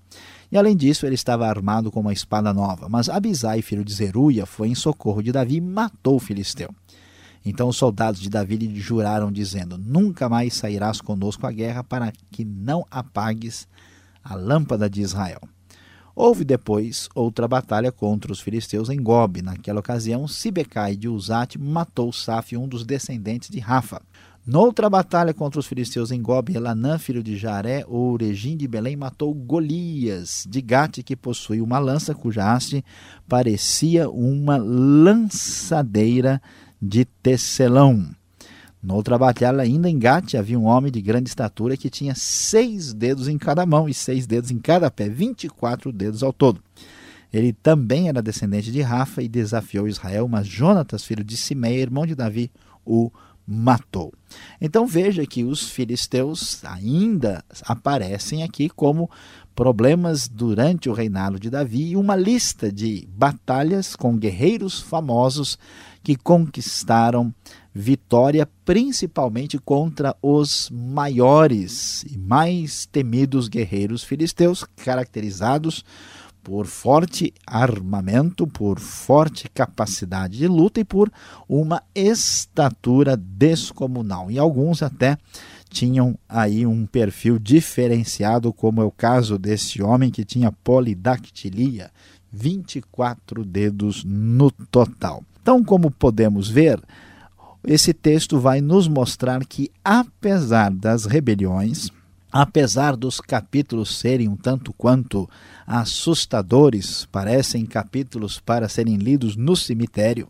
E 0.51 0.57
além 0.57 0.77
disso, 0.77 1.07
ele 1.07 1.15
estava 1.15 1.47
armado 1.47 1.91
com 1.91 2.01
uma 2.01 2.13
espada 2.13 2.55
nova. 2.55 2.89
Mas 2.89 3.09
Abisai, 3.09 3.63
filho 3.63 3.85
de 3.85 3.93
Zeruia, 3.93 4.47
foi 4.47 4.69
em 4.69 4.75
socorro 4.75 5.23
de 5.23 5.31
Davi 5.31 5.57
e 5.57 5.61
matou 5.61 6.17
o 6.17 6.21
filisteu. 6.21 6.71
Então 7.49 7.69
os 7.69 7.77
soldados 7.77 8.21
de 8.21 8.29
Davi 8.29 8.57
lhe 8.57 8.79
juraram, 8.79 9.33
dizendo: 9.33 9.79
Nunca 9.79 10.29
mais 10.29 10.53
sairás 10.53 11.01
conosco 11.01 11.47
à 11.47 11.51
guerra, 11.51 11.83
para 11.83 12.13
que 12.31 12.45
não 12.45 12.85
apagues 12.91 13.67
a 14.23 14.35
lâmpada 14.35 14.89
de 14.91 15.01
Israel. 15.01 15.41
Houve 16.15 16.45
depois 16.45 17.09
outra 17.15 17.49
batalha 17.49 17.91
contra 17.91 18.31
os 18.31 18.41
filisteus 18.41 18.91
em 18.91 19.01
Gob. 19.01 19.41
Naquela 19.41 19.81
ocasião, 19.81 20.29
Sibecai 20.29 20.95
de 20.95 21.09
Uzate 21.09 21.59
matou 21.59 22.13
Saf, 22.13 22.55
um 22.55 22.69
dos 22.69 22.85
descendentes 22.85 23.49
de 23.49 23.61
Rafa. 23.61 24.03
Noutra 24.45 24.91
batalha 24.91 25.33
contra 25.33 25.61
os 25.61 25.67
filisteus 25.67 26.11
em 26.11 26.21
Gob, 26.21 26.55
Elanã, 26.55 26.99
filho 26.99 27.23
de 27.23 27.37
Jaré, 27.37 27.85
o 27.87 28.13
Uregim 28.13 28.57
de 28.57 28.67
Belém, 28.67 28.97
matou 28.97 29.33
Golias 29.33 30.47
de 30.49 30.61
Gate, 30.61 31.03
que 31.03 31.15
possui 31.15 31.61
uma 31.61 31.79
lança 31.79 32.15
cuja 32.15 32.53
haste 32.53 32.85
parecia 33.29 34.09
uma 34.09 34.57
lançadeira 34.57 36.41
de 36.81 37.05
tecelão. 37.05 38.11
Noutra 38.83 39.19
batalha, 39.19 39.63
ainda 39.63 39.91
em 39.91 39.99
Gate, 39.99 40.35
havia 40.35 40.59
um 40.59 40.65
homem 40.65 40.93
de 40.93 41.03
grande 41.03 41.29
estatura 41.29 41.77
que 41.77 41.91
tinha 41.91 42.15
seis 42.15 42.95
dedos 42.95 43.27
em 43.27 43.37
cada 43.37 43.67
mão 43.67 43.89
e 43.89 43.95
seis 43.95 44.27
dedos 44.27 44.51
em 44.51 44.59
cada 44.59 44.91
pé, 44.91 45.09
vinte 45.09 45.45
e 45.45 45.49
quatro 45.49 45.93
dedos 45.93 46.23
ao 46.23 46.33
todo. 46.33 46.63
Ele 47.33 47.53
também 47.53 48.09
era 48.09 48.23
descendente 48.23 48.71
de 48.71 48.81
Rafa 48.81 49.23
e 49.23 49.29
desafiou 49.29 49.89
Israel, 49.89 50.29
mas 50.29 50.47
Jonatas, 50.47 51.05
filho 51.05 51.25
de 51.25 51.37
Simeia, 51.37 51.81
irmão 51.81 52.07
de 52.07 52.15
Davi, 52.15 52.51
o 52.87 53.11
matou. 53.47 54.13
Então 54.61 54.87
veja 54.87 55.27
que 55.27 55.43
os 55.43 55.69
filisteus 55.71 56.65
ainda 56.65 57.43
aparecem 57.63 58.43
aqui 58.43 58.69
como 58.69 59.11
problemas 59.59 60.29
durante 60.29 60.89
o 60.89 60.93
reinado 60.93 61.37
de 61.37 61.51
Davi 61.51 61.89
e 61.91 61.97
uma 61.97 62.15
lista 62.15 62.71
de 62.71 63.09
batalhas 63.11 63.97
com 63.97 64.17
guerreiros 64.17 64.81
famosos 64.81 65.59
que 66.01 66.15
conquistaram 66.15 67.35
vitória 67.75 68.49
principalmente 68.65 69.59
contra 69.59 70.15
os 70.23 70.71
maiores 70.71 72.05
e 72.05 72.17
mais 72.17 72.87
temidos 72.87 73.49
guerreiros 73.49 74.05
filisteus, 74.05 74.65
caracterizados 74.77 75.85
por 76.41 76.65
forte 76.65 77.35
armamento, 77.45 78.47
por 78.47 78.79
forte 78.79 79.49
capacidade 79.49 80.39
de 80.39 80.47
luta 80.47 80.79
e 80.79 80.85
por 80.85 81.11
uma 81.49 81.83
estatura 81.93 83.17
descomunal. 83.17 84.31
E 84.31 84.39
alguns 84.39 84.85
até 84.85 85.19
tinham 85.69 86.19
aí 86.29 86.67
um 86.67 86.87
perfil 86.87 87.39
diferenciado, 87.39 88.53
como 88.53 88.81
é 88.81 88.85
o 88.85 88.91
caso 88.91 89.39
desse 89.39 89.83
homem 89.83 90.11
que 90.11 90.25
tinha 90.25 90.51
polidactilia, 90.51 91.91
24 92.33 93.45
dedos 93.45 94.05
no 94.05 94.51
total. 94.51 95.23
Então, 95.43 95.65
como 95.65 95.91
podemos 95.91 96.49
ver, 96.49 96.81
esse 97.65 97.93
texto 97.93 98.39
vai 98.39 98.61
nos 98.61 98.87
mostrar 98.87 99.45
que, 99.45 99.71
apesar 99.85 100.71
das 100.71 101.05
rebeliões, 101.05 101.89
apesar 102.31 102.97
dos 102.97 103.21
capítulos 103.21 103.99
serem 103.99 104.29
um 104.29 104.37
tanto 104.37 104.73
quanto 104.73 105.29
assustadores, 105.67 107.07
parecem 107.07 107.67
capítulos 107.67 108.39
para 108.39 108.69
serem 108.69 108.97
lidos 108.97 109.37
no 109.37 109.57
cemitério, 109.57 110.29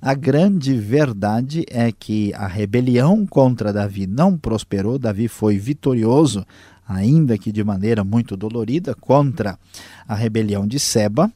a 0.00 0.14
grande 0.14 0.74
verdade 0.74 1.64
é 1.68 1.90
que 1.90 2.32
a 2.34 2.46
rebelião 2.46 3.26
contra 3.26 3.72
Davi 3.72 4.06
não 4.06 4.36
prosperou, 4.36 4.98
Davi 4.98 5.28
foi 5.28 5.58
vitorioso, 5.58 6.46
ainda 6.86 7.36
que 7.36 7.50
de 7.50 7.64
maneira 7.64 8.04
muito 8.04 8.36
dolorida, 8.36 8.94
contra 8.94 9.58
a 10.06 10.14
rebelião 10.14 10.66
de 10.66 10.78
Seba. 10.78 11.30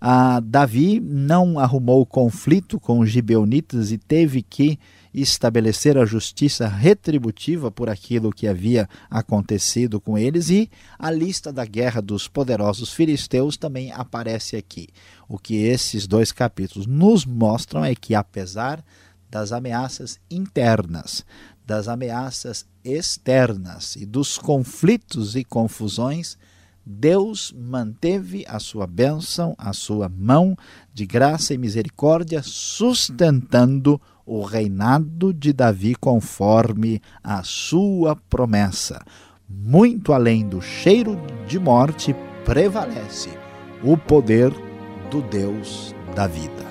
A 0.00 0.40
Davi 0.40 0.98
não 0.98 1.58
arrumou 1.58 2.04
conflito 2.04 2.80
com 2.80 3.00
os 3.00 3.10
gibeonitas 3.10 3.92
e 3.92 3.98
teve 3.98 4.42
que 4.42 4.78
estabelecer 5.12 5.98
a 5.98 6.04
justiça 6.04 6.68
retributiva 6.68 7.70
por 7.70 7.88
aquilo 7.88 8.32
que 8.32 8.46
havia 8.46 8.88
acontecido 9.10 10.00
com 10.00 10.16
eles, 10.16 10.50
e 10.50 10.70
a 10.98 11.10
lista 11.10 11.52
da 11.52 11.64
guerra 11.64 12.00
dos 12.00 12.28
poderosos 12.28 12.92
filisteus 12.92 13.56
também 13.56 13.92
aparece 13.92 14.56
aqui. 14.56 14.88
O 15.28 15.38
que 15.38 15.56
esses 15.56 16.06
dois 16.06 16.32
capítulos 16.32 16.86
nos 16.86 17.24
mostram 17.24 17.84
é 17.84 17.94
que, 17.94 18.14
apesar 18.14 18.84
das 19.30 19.52
ameaças 19.52 20.18
internas, 20.30 21.24
das 21.64 21.86
ameaças 21.86 22.66
externas 22.84 23.94
e 23.96 24.04
dos 24.04 24.38
conflitos 24.38 25.36
e 25.36 25.44
confusões, 25.44 26.36
Deus 26.84 27.54
manteve 27.56 28.44
a 28.48 28.58
sua 28.58 28.86
bênção, 28.86 29.54
a 29.56 29.72
sua 29.72 30.08
mão 30.08 30.56
de 30.92 31.06
graça 31.06 31.54
e 31.54 31.58
misericórdia, 31.58 32.42
sustentando 32.42 34.00
o 34.30 34.44
reinado 34.44 35.34
de 35.34 35.52
Davi 35.52 35.96
conforme 35.96 37.02
a 37.20 37.42
sua 37.42 38.14
promessa. 38.14 39.04
Muito 39.48 40.12
além 40.12 40.48
do 40.48 40.62
cheiro 40.62 41.20
de 41.48 41.58
morte, 41.58 42.14
prevalece 42.44 43.30
o 43.82 43.96
poder 43.96 44.52
do 45.10 45.20
Deus 45.20 45.92
da 46.14 46.28
vida. 46.28 46.69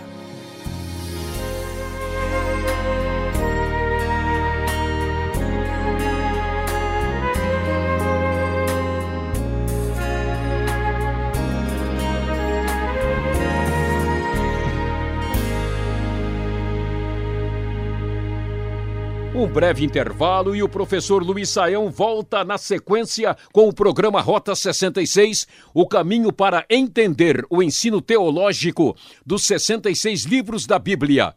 Breve 19.50 19.84
intervalo 19.84 20.56
e 20.56 20.62
o 20.62 20.70
professor 20.70 21.24
Luiz 21.24 21.50
Saião 21.50 21.89
volta 21.89 22.44
na 22.44 22.58
sequência 22.58 23.36
com 23.51 23.68
o 23.68 23.74
programa 23.74 24.22
Rota 24.22 24.56
66, 24.56 25.48
o 25.74 25.88
caminho 25.88 26.32
para 26.32 26.65
entender 26.70 27.44
o 27.50 27.62
ensino 27.63 28.00
teológico 28.00 28.96
dos 29.25 29.44
66 29.44 30.24
livros 30.25 30.68
da 30.68 30.77
Bíblia. 30.77 31.34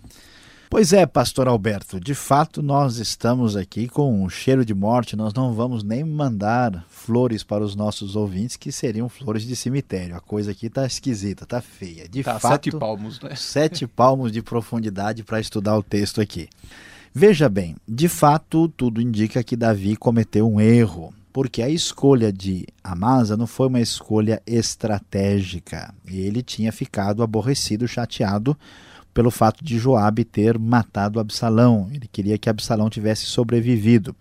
Pois 0.72 0.94
é, 0.94 1.04
pastor 1.04 1.48
Alberto, 1.48 2.00
de 2.00 2.14
fato 2.14 2.62
nós 2.62 2.96
estamos 2.96 3.56
aqui 3.56 3.86
com 3.86 4.24
um 4.24 4.26
cheiro 4.30 4.64
de 4.64 4.72
morte, 4.72 5.14
nós 5.14 5.34
não 5.34 5.52
vamos 5.52 5.82
nem 5.82 6.02
mandar 6.02 6.86
flores 6.88 7.44
para 7.44 7.62
os 7.62 7.76
nossos 7.76 8.16
ouvintes 8.16 8.56
que 8.56 8.72
seriam 8.72 9.06
flores 9.06 9.42
de 9.42 9.54
cemitério. 9.54 10.16
A 10.16 10.20
coisa 10.20 10.52
aqui 10.52 10.68
está 10.68 10.86
esquisita, 10.86 11.44
está 11.44 11.60
feia. 11.60 12.08
De 12.08 12.22
tá 12.22 12.38
fato, 12.38 12.52
sete 12.52 12.70
palmos, 12.70 13.20
né? 13.20 13.34
Sete 13.36 13.86
palmos 13.86 14.32
de 14.32 14.40
profundidade 14.40 15.22
para 15.22 15.38
estudar 15.40 15.76
o 15.76 15.82
texto 15.82 16.22
aqui. 16.22 16.48
Veja 17.12 17.50
bem, 17.50 17.76
de 17.86 18.08
fato 18.08 18.66
tudo 18.66 18.98
indica 18.98 19.44
que 19.44 19.56
Davi 19.56 19.94
cometeu 19.94 20.50
um 20.50 20.58
erro 20.58 21.12
porque 21.34 21.60
a 21.60 21.68
escolha 21.68 22.32
de 22.32 22.66
Amasa 22.82 23.36
não 23.36 23.46
foi 23.46 23.66
uma 23.66 23.80
escolha 23.80 24.42
estratégica. 24.46 25.94
Ele 26.06 26.42
tinha 26.42 26.72
ficado 26.72 27.22
aborrecido, 27.22 27.86
chateado 27.86 28.56
pelo 29.12 29.30
fato 29.30 29.64
de 29.64 29.78
Joabe 29.78 30.24
ter 30.24 30.58
matado 30.58 31.20
Absalão. 31.20 31.88
Ele 31.92 32.08
queria 32.10 32.38
que 32.38 32.48
Absalão 32.48 32.88
tivesse 32.88 33.26
sobrevivido. 33.26 34.14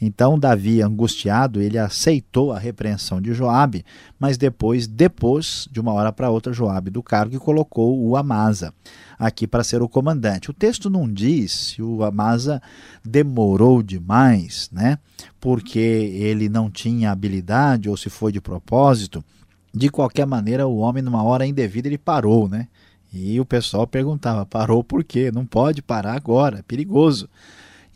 Então 0.00 0.38
Davi, 0.38 0.82
angustiado, 0.82 1.60
ele 1.60 1.78
aceitou 1.78 2.52
a 2.52 2.58
repreensão 2.58 3.20
de 3.20 3.32
Joabe, 3.32 3.84
mas 4.18 4.36
depois 4.36 4.86
depois 4.86 5.68
de 5.70 5.80
uma 5.80 5.92
hora 5.92 6.12
para 6.12 6.30
outra 6.30 6.52
Joabe 6.52 6.90
do 6.90 7.02
cargo 7.02 7.34
e 7.34 7.38
colocou 7.38 7.98
o 7.98 8.16
Amasa 8.16 8.74
aqui 9.18 9.46
para 9.46 9.64
ser 9.64 9.80
o 9.80 9.88
comandante. 9.88 10.50
O 10.50 10.54
texto 10.54 10.90
não 10.90 11.10
diz 11.10 11.52
se 11.52 11.82
o 11.82 12.02
Amasa 12.02 12.60
demorou 13.04 13.82
demais, 13.82 14.68
né? 14.72 14.98
Porque 15.40 15.78
ele 15.78 16.48
não 16.48 16.70
tinha 16.70 17.10
habilidade 17.10 17.88
ou 17.88 17.96
se 17.96 18.10
foi 18.10 18.32
de 18.32 18.40
propósito. 18.40 19.24
De 19.72 19.88
qualquer 19.88 20.26
maneira, 20.26 20.66
o 20.66 20.76
homem 20.76 21.02
numa 21.02 21.22
hora 21.22 21.46
indevida 21.46 21.88
ele 21.88 21.98
parou, 21.98 22.48
né? 22.48 22.68
E 23.14 23.38
o 23.40 23.44
pessoal 23.44 23.86
perguntava: 23.86 24.44
parou 24.44 24.82
por 24.82 25.04
quê? 25.04 25.30
Não 25.32 25.46
pode 25.46 25.80
parar 25.80 26.14
agora, 26.14 26.58
é 26.58 26.62
perigoso. 26.62 27.28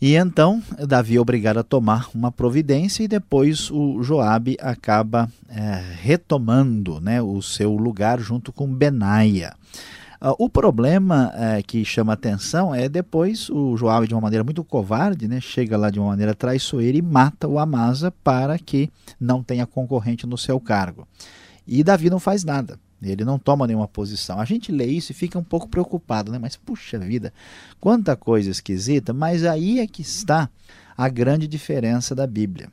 E 0.01 0.15
então 0.15 0.63
Davi 0.87 1.17
é 1.17 1.19
obrigado 1.19 1.57
a 1.57 1.63
tomar 1.63 2.09
uma 2.15 2.31
providência 2.31 3.03
e 3.03 3.07
depois 3.07 3.69
o 3.69 4.01
Joabe 4.01 4.55
acaba 4.61 5.29
é, 5.49 5.83
retomando 6.01 7.01
né, 7.01 7.21
o 7.21 7.41
seu 7.41 7.75
lugar 7.75 8.17
junto 8.21 8.53
com 8.53 8.65
Benaia. 8.65 9.53
Uh, 10.21 10.35
o 10.37 10.49
problema 10.49 11.33
é, 11.35 11.61
que 11.61 11.83
chama 11.83 12.13
atenção 12.13 12.73
é 12.73 12.87
depois 12.87 13.49
o 13.49 13.75
Joabe, 13.75 14.07
de 14.07 14.13
uma 14.13 14.21
maneira 14.21 14.43
muito 14.43 14.63
covarde, 14.63 15.27
né, 15.27 15.41
chega 15.41 15.77
lá 15.77 15.89
de 15.89 15.99
uma 15.99 16.09
maneira 16.09 16.33
traiçoeira 16.33 16.97
e 16.97 17.01
mata 17.01 17.47
o 17.47 17.59
Amasa 17.59 18.11
para 18.23 18.57
que 18.57 18.89
não 19.19 19.43
tenha 19.43 19.65
concorrente 19.65 20.25
no 20.25 20.37
seu 20.37 20.61
cargo. 20.61 21.05
E 21.67 21.83
Davi 21.83 22.09
não 22.09 22.19
faz 22.19 22.45
nada. 22.45 22.79
Ele 23.01 23.23
não 23.23 23.39
toma 23.39 23.65
nenhuma 23.65 23.87
posição. 23.87 24.39
A 24.39 24.45
gente 24.45 24.71
lê 24.71 24.85
isso 24.85 25.11
e 25.11 25.15
fica 25.15 25.39
um 25.39 25.43
pouco 25.43 25.67
preocupado, 25.67 26.31
né? 26.31 26.39
Mas 26.39 26.55
puxa 26.55 26.99
vida, 26.99 27.33
quanta 27.79 28.15
coisa 28.15 28.49
esquisita, 28.49 29.13
mas 29.13 29.43
aí 29.43 29.79
é 29.79 29.87
que 29.87 30.01
está 30.01 30.49
a 30.97 31.07
grande 31.07 31.47
diferença 31.47 32.13
da 32.13 32.27
Bíblia. 32.27 32.69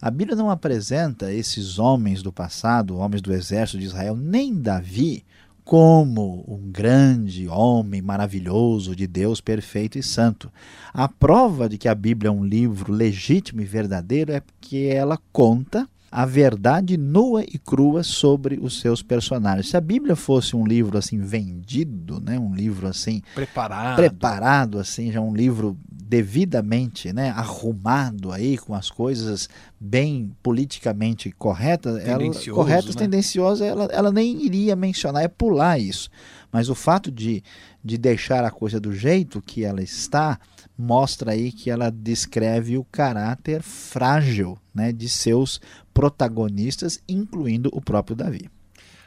A 0.00 0.10
Bíblia 0.10 0.36
não 0.36 0.50
apresenta 0.50 1.32
esses 1.32 1.78
homens 1.78 2.22
do 2.22 2.32
passado, 2.32 2.96
homens 2.96 3.22
do 3.22 3.32
exército 3.32 3.78
de 3.78 3.84
Israel, 3.84 4.16
nem 4.16 4.54
Davi, 4.60 5.24
como 5.64 6.44
um 6.48 6.70
grande 6.72 7.46
homem 7.46 8.00
maravilhoso 8.00 8.96
de 8.96 9.06
Deus 9.06 9.40
perfeito 9.40 9.98
e 9.98 10.02
santo. 10.02 10.50
A 10.94 11.06
prova 11.08 11.68
de 11.68 11.76
que 11.76 11.88
a 11.88 11.94
Bíblia 11.94 12.30
é 12.30 12.32
um 12.32 12.42
livro 12.42 12.90
legítimo 12.90 13.60
e 13.60 13.66
verdadeiro 13.66 14.32
é 14.32 14.42
que 14.60 14.86
ela 14.86 15.18
conta 15.30 15.86
a 16.10 16.24
verdade 16.24 16.96
nua 16.96 17.42
e 17.42 17.58
crua 17.58 18.02
sobre 18.02 18.58
os 18.60 18.80
seus 18.80 19.02
personagens. 19.02 19.68
Se 19.68 19.76
a 19.76 19.80
Bíblia 19.80 20.16
fosse 20.16 20.56
um 20.56 20.66
livro 20.66 20.96
assim 20.96 21.20
vendido, 21.20 22.20
né, 22.20 22.38
um 22.38 22.54
livro 22.54 22.86
assim 22.86 23.22
preparado, 23.34 23.96
preparado 23.96 24.78
assim, 24.78 25.12
já 25.12 25.20
um 25.20 25.34
livro 25.34 25.76
devidamente, 25.90 27.12
né, 27.12 27.30
arrumado 27.30 28.32
aí 28.32 28.56
com 28.56 28.74
as 28.74 28.90
coisas 28.90 29.48
bem 29.78 30.34
politicamente 30.42 31.30
corretas, 31.30 32.02
ela, 32.02 32.22
corretas, 32.54 32.94
né? 32.94 33.02
tendenciosas, 33.02 33.68
ela, 33.68 33.84
ela 33.92 34.10
nem 34.10 34.42
iria 34.44 34.74
mencionar, 34.74 35.22
é 35.22 35.28
pular 35.28 35.78
isso. 35.78 36.08
Mas 36.50 36.70
o 36.70 36.74
fato 36.74 37.10
de, 37.10 37.42
de 37.88 37.96
deixar 37.96 38.44
a 38.44 38.50
coisa 38.50 38.78
do 38.78 38.92
jeito 38.92 39.40
que 39.40 39.64
ela 39.64 39.82
está, 39.82 40.38
mostra 40.76 41.32
aí 41.32 41.50
que 41.50 41.70
ela 41.70 41.90
descreve 41.90 42.76
o 42.76 42.84
caráter 42.84 43.62
frágil 43.62 44.58
né, 44.74 44.92
de 44.92 45.08
seus 45.08 45.58
protagonistas, 45.94 47.02
incluindo 47.08 47.70
o 47.72 47.80
próprio 47.80 48.14
Davi. 48.14 48.50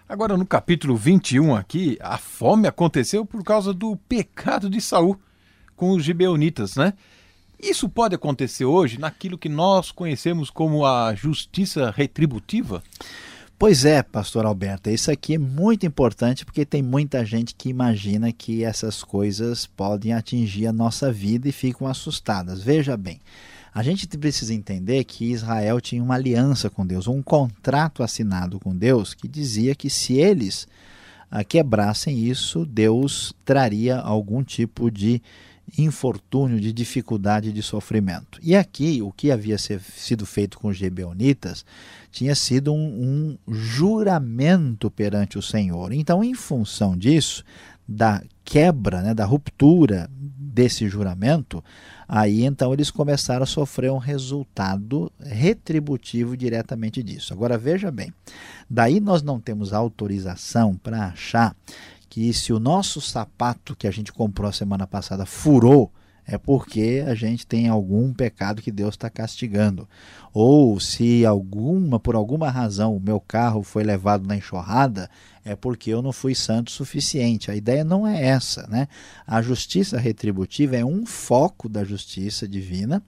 Agora, 0.09 0.35
no 0.35 0.45
capítulo 0.45 0.97
21 0.97 1.55
aqui, 1.55 1.97
a 2.01 2.17
fome 2.17 2.67
aconteceu 2.67 3.23
por 3.23 3.43
causa 3.43 3.71
do 3.71 3.95
pecado 3.95 4.67
de 4.67 4.81
Saul 4.81 5.17
com 5.75 5.91
os 5.91 6.03
gibeonitas, 6.03 6.75
né? 6.75 6.93
Isso 7.61 7.87
pode 7.87 8.15
acontecer 8.15 8.65
hoje 8.65 8.99
naquilo 8.99 9.37
que 9.37 9.47
nós 9.47 9.91
conhecemos 9.91 10.49
como 10.49 10.83
a 10.83 11.13
justiça 11.13 11.91
retributiva? 11.95 12.81
Pois 13.61 13.85
é, 13.85 14.01
pastor 14.01 14.43
Alberto, 14.43 14.89
isso 14.89 15.11
aqui 15.11 15.35
é 15.35 15.37
muito 15.37 15.85
importante 15.85 16.43
porque 16.43 16.65
tem 16.65 16.81
muita 16.81 17.23
gente 17.23 17.53
que 17.53 17.69
imagina 17.69 18.31
que 18.31 18.63
essas 18.63 19.03
coisas 19.03 19.67
podem 19.67 20.13
atingir 20.13 20.65
a 20.65 20.73
nossa 20.73 21.11
vida 21.11 21.47
e 21.47 21.51
ficam 21.51 21.85
assustadas. 21.85 22.63
Veja 22.63 22.97
bem, 22.97 23.21
a 23.71 23.83
gente 23.83 24.07
precisa 24.17 24.51
entender 24.51 25.03
que 25.03 25.31
Israel 25.31 25.79
tinha 25.79 26.01
uma 26.01 26.15
aliança 26.15 26.71
com 26.71 26.83
Deus, 26.83 27.07
um 27.07 27.21
contrato 27.21 28.01
assinado 28.01 28.59
com 28.59 28.75
Deus 28.75 29.13
que 29.13 29.27
dizia 29.27 29.75
que 29.75 29.91
se 29.91 30.15
eles 30.15 30.67
ah, 31.29 31.43
quebrassem 31.43 32.17
isso, 32.17 32.65
Deus 32.65 33.31
traria 33.45 33.99
algum 33.99 34.43
tipo 34.43 34.89
de 34.89 35.21
infortúnio, 35.77 36.59
de 36.59 36.73
dificuldade, 36.73 37.51
de 37.51 37.61
sofrimento. 37.61 38.39
E 38.41 38.55
aqui, 38.55 39.01
o 39.01 39.11
que 39.11 39.31
havia 39.31 39.57
sido 39.57 40.25
feito 40.25 40.59
com 40.59 40.67
os 40.67 40.77
gibeonitas 40.77 41.65
tinha 42.11 42.35
sido 42.35 42.73
um, 42.73 43.37
um 43.47 43.53
juramento 43.53 44.91
perante 44.91 45.37
o 45.37 45.41
Senhor. 45.41 45.93
Então, 45.93 46.23
em 46.23 46.33
função 46.33 46.97
disso, 46.97 47.43
da 47.87 48.21
quebra, 48.43 49.01
né, 49.01 49.13
da 49.13 49.25
ruptura 49.25 50.09
desse 50.11 50.87
juramento, 50.87 51.63
aí 52.07 52.43
então 52.43 52.73
eles 52.73 52.91
começaram 52.91 53.43
a 53.43 53.47
sofrer 53.47 53.91
um 53.91 53.97
resultado 53.97 55.11
retributivo 55.19 56.35
diretamente 56.35 57.01
disso. 57.01 57.33
Agora 57.33 57.57
veja 57.57 57.89
bem, 57.89 58.13
daí 58.69 58.99
nós 58.99 59.21
não 59.21 59.39
temos 59.39 59.71
autorização 59.71 60.75
para 60.75 61.07
achar 61.07 61.55
que 62.11 62.33
se 62.33 62.51
o 62.51 62.59
nosso 62.59 62.99
sapato 62.99 63.73
que 63.73 63.87
a 63.87 63.91
gente 63.91 64.11
comprou 64.11 64.49
a 64.49 64.51
semana 64.51 64.85
passada 64.85 65.25
furou, 65.25 65.89
é 66.27 66.37
porque 66.37 67.01
a 67.07 67.15
gente 67.15 67.47
tem 67.47 67.69
algum 67.69 68.13
pecado 68.13 68.61
que 68.61 68.69
Deus 68.69 68.95
está 68.95 69.09
castigando. 69.09 69.87
Ou 70.33 70.79
se 70.79 71.25
alguma, 71.25 71.99
por 71.99 72.15
alguma 72.15 72.49
razão, 72.49 72.95
o 72.95 73.01
meu 73.01 73.19
carro 73.19 73.63
foi 73.63 73.83
levado 73.83 74.25
na 74.25 74.37
enxurrada, 74.37 75.09
é 75.43 75.55
porque 75.55 75.89
eu 75.89 76.01
não 76.01 76.13
fui 76.13 76.35
santo 76.35 76.69
o 76.69 76.71
suficiente. 76.71 77.51
A 77.51 77.55
ideia 77.55 77.83
não 77.83 78.07
é 78.07 78.23
essa, 78.23 78.67
né? 78.67 78.87
A 79.25 79.41
justiça 79.41 79.99
retributiva 79.99 80.77
é 80.77 80.85
um 80.85 81.05
foco 81.05 81.67
da 81.67 81.83
justiça 81.83 82.47
divina, 82.47 83.01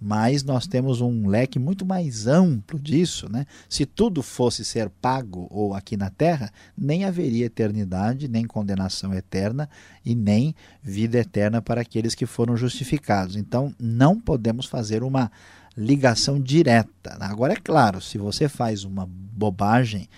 mas 0.00 0.42
nós 0.42 0.66
temos 0.66 1.00
um 1.00 1.28
leque 1.28 1.58
muito 1.58 1.84
mais 1.84 2.26
amplo 2.26 2.78
disso, 2.78 3.28
né? 3.28 3.44
Se 3.68 3.84
tudo 3.84 4.22
fosse 4.22 4.64
ser 4.64 4.88
pago 4.88 5.48
ou 5.50 5.74
aqui 5.74 5.96
na 5.96 6.08
terra, 6.08 6.50
nem 6.78 7.04
haveria 7.04 7.46
eternidade, 7.46 8.28
nem 8.28 8.46
condenação 8.46 9.12
eterna 9.12 9.68
e 10.04 10.14
nem 10.14 10.54
vida 10.82 11.18
eterna 11.18 11.60
para 11.60 11.80
aqueles 11.82 12.14
que 12.14 12.24
foram 12.24 12.56
justificados. 12.56 13.36
Então, 13.36 13.74
não 13.78 14.18
podemos 14.18 14.64
fazer 14.64 15.02
uma 15.02 15.30
ligação 15.76 16.40
direta. 16.40 17.16
Agora, 17.20 17.54
é 17.54 17.56
claro, 17.56 18.00
se 18.00 18.18
você 18.18 18.48
faz 18.48 18.84
uma 18.84 19.06
bobagem, 19.06 20.08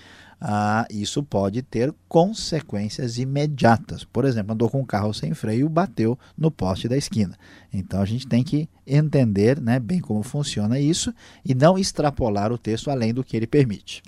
ah, 0.44 0.84
isso 0.90 1.22
pode 1.22 1.62
ter 1.62 1.94
consequências 2.08 3.16
imediatas. 3.16 4.02
Por 4.02 4.24
exemplo, 4.24 4.52
andou 4.52 4.68
com 4.68 4.80
um 4.80 4.84
carro 4.84 5.14
sem 5.14 5.32
freio 5.34 5.66
e 5.66 5.68
bateu 5.68 6.18
no 6.36 6.50
poste 6.50 6.88
da 6.88 6.96
esquina. 6.96 7.36
Então 7.72 8.00
a 8.00 8.04
gente 8.04 8.26
tem 8.26 8.42
que 8.42 8.68
entender 8.84 9.60
né, 9.60 9.78
bem 9.78 10.00
como 10.00 10.22
funciona 10.24 10.80
isso 10.80 11.14
e 11.44 11.54
não 11.54 11.78
extrapolar 11.78 12.50
o 12.50 12.58
texto 12.58 12.90
além 12.90 13.14
do 13.14 13.22
que 13.22 13.36
ele 13.36 13.46
permite. 13.46 14.02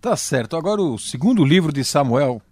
Tá 0.00 0.16
certo. 0.16 0.56
Agora, 0.56 0.82
o 0.82 0.98
segundo 0.98 1.44
livro 1.44 1.72
de 1.72 1.84
Samuel, 1.84 2.42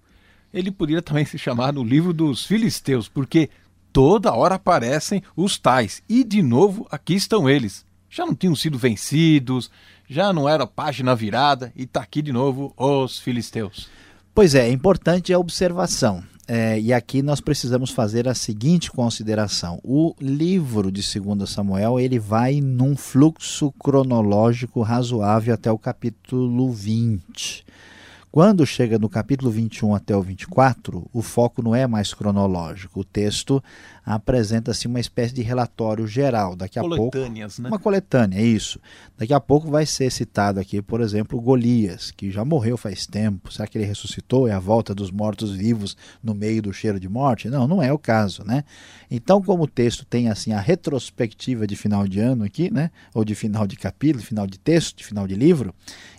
ele 0.52 0.70
poderia 0.70 1.02
também 1.02 1.24
se 1.26 1.36
chamar 1.36 1.72
no 1.72 1.82
livro 1.82 2.12
dos 2.12 2.46
filisteus, 2.46 3.08
porque 3.08 3.50
toda 3.92 4.32
hora 4.32 4.54
aparecem 4.54 5.22
os 5.36 5.58
tais. 5.58 6.04
E 6.08 6.22
de 6.22 6.40
novo, 6.40 6.86
aqui 6.88 7.14
estão 7.14 7.50
eles. 7.50 7.84
Já 8.14 8.24
não 8.24 8.32
tinham 8.32 8.54
sido 8.54 8.78
vencidos, 8.78 9.68
já 10.08 10.32
não 10.32 10.48
era 10.48 10.68
página 10.68 11.16
virada, 11.16 11.72
e 11.74 11.82
está 11.82 11.98
aqui 11.98 12.22
de 12.22 12.32
novo 12.32 12.72
os 12.76 13.18
filisteus. 13.18 13.88
Pois 14.32 14.54
é, 14.54 14.70
importante 14.70 15.32
a 15.32 15.38
observação. 15.38 16.22
É, 16.46 16.78
e 16.78 16.92
aqui 16.92 17.22
nós 17.22 17.40
precisamos 17.40 17.90
fazer 17.90 18.28
a 18.28 18.34
seguinte 18.34 18.88
consideração: 18.88 19.80
o 19.82 20.14
livro 20.20 20.92
de 20.92 21.02
2 21.02 21.50
Samuel 21.50 21.98
ele 21.98 22.20
vai 22.20 22.60
num 22.60 22.96
fluxo 22.96 23.72
cronológico 23.72 24.80
razoável 24.82 25.52
até 25.52 25.72
o 25.72 25.78
capítulo 25.78 26.70
20. 26.70 27.64
Quando 28.34 28.66
chega 28.66 28.98
no 28.98 29.08
capítulo 29.08 29.48
21 29.48 29.94
até 29.94 30.16
o 30.16 30.20
24, 30.20 31.08
o 31.12 31.22
foco 31.22 31.62
não 31.62 31.72
é 31.72 31.86
mais 31.86 32.12
cronológico. 32.12 32.98
O 32.98 33.04
texto 33.04 33.62
apresenta-se 34.04 34.86
uma 34.86 35.00
espécie 35.00 35.34
de 35.34 35.42
relatório 35.42 36.06
geral. 36.06 36.54
Daqui 36.54 36.78
a 36.78 36.82
pouco, 36.82 37.16
né? 37.18 37.68
Uma 37.68 37.78
coletânea, 37.78 38.38
é 38.38 38.42
isso. 38.42 38.78
Daqui 39.16 39.32
a 39.32 39.40
pouco 39.40 39.70
vai 39.70 39.86
ser 39.86 40.10
citado 40.10 40.60
aqui, 40.60 40.82
por 40.82 41.00
exemplo, 41.00 41.40
Golias, 41.40 42.10
que 42.10 42.30
já 42.30 42.44
morreu 42.44 42.76
faz 42.76 43.06
tempo. 43.06 43.52
Será 43.52 43.66
que 43.66 43.78
ele 43.78 43.86
ressuscitou? 43.86 44.46
É 44.46 44.52
a 44.52 44.58
volta 44.58 44.94
dos 44.94 45.10
mortos-vivos 45.10 45.96
no 46.22 46.34
meio 46.34 46.60
do 46.60 46.72
cheiro 46.72 47.00
de 47.00 47.08
morte? 47.08 47.48
Não, 47.48 47.66
não 47.66 47.82
é 47.82 47.92
o 47.92 47.98
caso, 47.98 48.44
né? 48.44 48.64
Então, 49.10 49.42
como 49.42 49.64
o 49.64 49.68
texto 49.68 50.04
tem 50.04 50.28
assim 50.28 50.52
a 50.52 50.60
retrospectiva 50.60 51.66
de 51.66 51.76
final 51.76 52.06
de 52.06 52.20
ano 52.20 52.44
aqui, 52.44 52.70
né? 52.70 52.90
Ou 53.14 53.24
de 53.24 53.34
final 53.34 53.66
de 53.66 53.76
capítulo, 53.76 54.22
final 54.22 54.46
de 54.46 54.58
texto, 54.58 54.98
de 54.98 55.04
final 55.04 55.26
de 55.26 55.34
livro, 55.34 55.74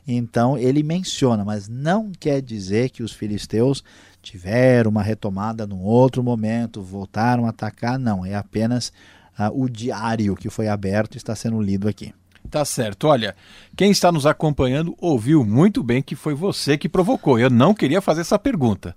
então 0.07 0.57
ele 0.57 0.83
menciona, 0.83 1.43
mas 1.43 1.67
não 1.67 2.11
quer 2.11 2.41
dizer 2.41 2.89
que 2.89 3.01
os 3.01 3.11
filisteus 3.11 3.83
tiveram 4.25 4.89
uma 4.89 5.03
retomada 5.03 5.67
num 5.67 5.81
outro 5.83 6.23
momento, 6.23 6.81
voltaram 6.81 7.45
a 7.45 7.49
atacar, 7.49 7.99
não, 7.99 8.25
é 8.25 8.35
apenas 8.35 8.91
uh, 9.39 9.51
o 9.53 9.69
diário 9.69 10.35
que 10.35 10.49
foi 10.49 10.67
aberto 10.67 11.15
está 11.15 11.35
sendo 11.35 11.61
lido 11.61 11.87
aqui. 11.87 12.13
Tá 12.49 12.65
certo. 12.65 13.07
Olha, 13.07 13.35
quem 13.75 13.91
está 13.91 14.11
nos 14.11 14.25
acompanhando 14.25 14.95
ouviu 14.99 15.43
muito 15.45 15.83
bem 15.83 16.01
que 16.01 16.15
foi 16.15 16.33
você 16.33 16.77
que 16.77 16.89
provocou. 16.89 17.39
Eu 17.39 17.49
não 17.49 17.73
queria 17.73 18.01
fazer 18.01 18.21
essa 18.21 18.37
pergunta. 18.37 18.95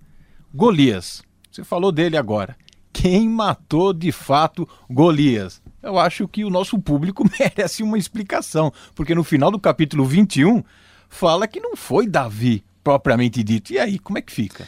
Golias, 0.55 1.23
você 1.51 1.62
falou 1.62 1.93
dele 1.93 2.17
agora. 2.17 2.57
Quem 2.93 3.29
matou 3.29 3.93
de 3.93 4.11
fato 4.12 4.69
Golias? 4.91 5.62
Eu 5.83 5.99
acho 5.99 6.27
que 6.27 6.45
o 6.45 6.51
nosso 6.51 6.79
público 6.79 7.25
merece 7.38 7.83
uma 7.83 7.99
explicação, 7.99 8.73
porque 8.95 9.14
no 9.14 9.25
final 9.25 9.51
do 9.51 9.59
capítulo 9.59 10.05
21 10.05 10.62
fala 11.09 11.47
que 11.47 11.61
não 11.61 11.77
foi 11.77 12.07
Davi 12.07 12.64
propriamente 12.83 13.43
dito. 13.43 13.73
E 13.73 13.79
aí, 13.79 13.99
como 13.99 14.19
é 14.19 14.23
que 14.23 14.33
fica? 14.33 14.67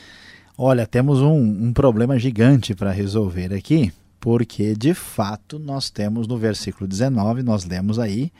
Olha, 0.62 0.86
temos 0.86 1.22
um, 1.22 1.38
um 1.38 1.72
problema 1.72 2.18
gigante 2.18 2.74
para 2.74 2.92
resolver 2.92 3.54
aqui, 3.54 3.90
porque 4.20 4.74
de 4.74 4.92
fato 4.92 5.58
nós 5.58 5.88
temos 5.88 6.28
no 6.28 6.36
versículo 6.36 6.86
19, 6.86 7.42
nós 7.42 7.64
lemos 7.64 7.98
aí, 7.98 8.30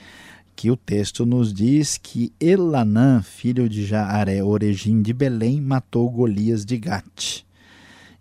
que 0.55 0.71
o 0.71 0.77
texto 0.77 1.25
nos 1.25 1.51
diz 1.51 1.97
que 1.97 2.31
Elanã, 2.39 3.23
filho 3.23 3.67
de 3.71 3.87
Jaaré, 3.87 4.45
origem 4.45 5.01
de 5.01 5.15
Belém, 5.15 5.63
matou 5.63 6.11
Golias 6.11 6.63
de 6.63 6.77
Gate. 6.77 7.43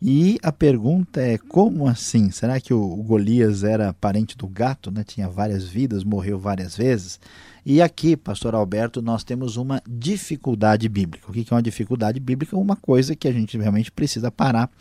E 0.02 0.38
a 0.42 0.52
pergunta 0.52 1.20
é 1.20 1.38
como 1.38 1.86
assim? 1.86 2.32
Será 2.32 2.62
que 2.62 2.74
o 2.74 2.96
Golias 3.04 3.66
era 3.66 3.92
parente 3.92 4.38
do 4.38 4.48
gato, 4.48 4.90
né? 4.90 5.04
Tinha 5.04 5.28
várias 5.28 5.66
vidas, 5.66 6.06
morreu 6.06 6.40
várias 6.40 6.78
vezes? 6.78 7.20
E 7.66 7.82
aqui, 7.82 8.16
pastor 8.16 8.56
Alberto, 8.56 9.02
nós 9.02 9.26
temos 9.26 9.58
uma 9.58 9.82
dificuldade 9.86 10.88
bíblica. 10.88 11.30
O 11.30 11.34
que 11.34 11.46
é 11.52 11.54
uma 11.54 11.62
dificuldade 11.62 12.18
bíblica? 12.18 12.56
Uma 12.56 12.78
coisa 12.78 13.14
que 13.14 13.28
a 13.28 13.32
gente 13.34 13.58
realmente 13.58 13.92
precisa 13.92 14.32
parar 14.32 14.72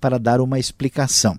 para 0.00 0.16
dar 0.16 0.40
uma 0.40 0.60
explicação. 0.60 1.36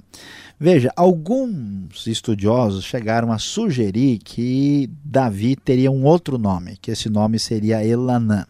Veja, 0.59 0.91
alguns 0.93 2.05
estudiosos 2.07 2.83
chegaram 2.83 3.31
a 3.31 3.37
sugerir 3.37 4.17
que 4.17 4.89
Davi 5.01 5.55
teria 5.55 5.89
um 5.89 6.03
outro 6.03 6.37
nome, 6.37 6.77
que 6.81 6.91
esse 6.91 7.09
nome 7.09 7.39
seria 7.39 7.85
Elanã. 7.85 8.45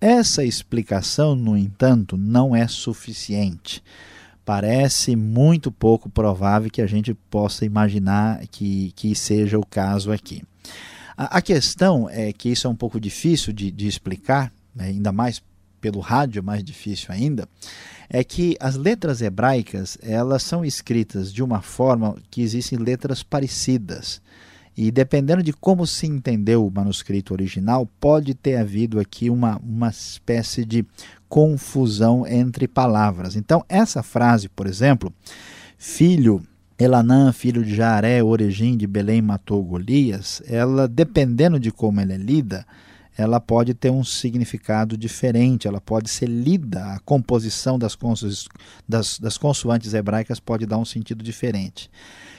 Essa 0.00 0.44
explicação, 0.44 1.34
no 1.34 1.56
entanto, 1.56 2.16
não 2.16 2.54
é 2.54 2.68
suficiente 2.68 3.82
parece 4.50 5.14
muito 5.14 5.70
pouco 5.70 6.10
provável 6.10 6.68
que 6.68 6.82
a 6.82 6.86
gente 6.88 7.14
possa 7.14 7.64
imaginar 7.64 8.44
que, 8.48 8.92
que 8.96 9.14
seja 9.14 9.56
o 9.56 9.64
caso 9.64 10.10
aqui. 10.10 10.42
A, 11.16 11.38
a 11.38 11.40
questão 11.40 12.10
é 12.10 12.32
que 12.32 12.48
isso 12.48 12.66
é 12.66 12.70
um 12.70 12.74
pouco 12.74 12.98
difícil 12.98 13.52
de, 13.52 13.70
de 13.70 13.86
explicar, 13.86 14.52
né, 14.74 14.86
ainda 14.86 15.12
mais 15.12 15.40
pelo 15.80 16.00
rádio, 16.00 16.42
mais 16.42 16.64
difícil 16.64 17.06
ainda, 17.10 17.48
é 18.08 18.24
que 18.24 18.56
as 18.58 18.74
letras 18.74 19.22
hebraicas 19.22 19.96
elas 20.02 20.42
são 20.42 20.64
escritas 20.64 21.32
de 21.32 21.44
uma 21.44 21.62
forma 21.62 22.16
que 22.28 22.42
existem 22.42 22.76
letras 22.76 23.22
parecidas. 23.22 24.20
E 24.76 24.90
dependendo 24.90 25.44
de 25.44 25.52
como 25.52 25.86
se 25.86 26.08
entendeu 26.08 26.66
o 26.66 26.72
manuscrito 26.72 27.32
original, 27.34 27.88
pode 28.00 28.34
ter 28.34 28.56
havido 28.56 28.98
aqui 28.98 29.30
uma, 29.30 29.58
uma 29.58 29.90
espécie 29.90 30.64
de 30.64 30.84
confusão 31.30 32.26
entre 32.26 32.66
palavras. 32.66 33.36
Então, 33.36 33.64
essa 33.68 34.02
frase, 34.02 34.48
por 34.48 34.66
exemplo, 34.66 35.12
filho 35.78 36.42
Elanã, 36.76 37.32
filho 37.32 37.64
de 37.64 37.74
Jaré, 37.74 38.22
origem 38.22 38.76
de 38.76 38.86
Belém, 38.86 39.22
matou 39.22 39.62
Golias, 39.62 40.42
ela, 40.46 40.88
dependendo 40.88 41.60
de 41.60 41.70
como 41.70 42.00
ela 42.00 42.14
é 42.14 42.16
lida, 42.16 42.66
ela 43.16 43.38
pode 43.38 43.74
ter 43.74 43.90
um 43.90 44.02
significado 44.02 44.96
diferente, 44.96 45.68
ela 45.68 45.80
pode 45.80 46.10
ser 46.10 46.26
lida, 46.26 46.94
a 46.94 46.98
composição 47.00 47.78
das, 47.78 47.94
consoantes, 47.94 48.48
das, 48.88 49.18
das 49.18 49.38
consoantes 49.38 49.94
hebraicas 49.94 50.40
pode 50.40 50.66
dar 50.66 50.78
um 50.78 50.84
sentido 50.84 51.22
diferente. 51.22 51.90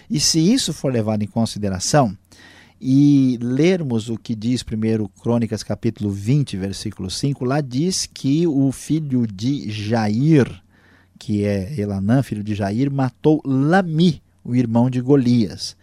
E 0.09 0.19
se 0.19 0.39
isso 0.39 0.73
for 0.73 0.91
levado 0.91 1.23
em 1.23 1.27
consideração, 1.27 2.17
e 2.81 3.37
lermos 3.39 4.09
o 4.09 4.17
que 4.17 4.33
diz 4.33 4.63
primeiro 4.63 5.07
Crônicas 5.07 5.61
capítulo 5.61 6.09
20, 6.09 6.57
versículo 6.57 7.11
5, 7.11 7.45
lá 7.45 7.61
diz 7.61 8.07
que 8.11 8.47
o 8.47 8.71
filho 8.71 9.27
de 9.27 9.69
Jair, 9.69 10.49
que 11.19 11.45
é 11.45 11.79
Elanã, 11.79 12.23
filho 12.23 12.43
de 12.43 12.55
Jair, 12.55 12.89
matou 12.91 13.39
Lami, 13.45 14.19
o 14.43 14.55
irmão 14.55 14.89
de 14.89 14.99
Golias. 14.99 15.77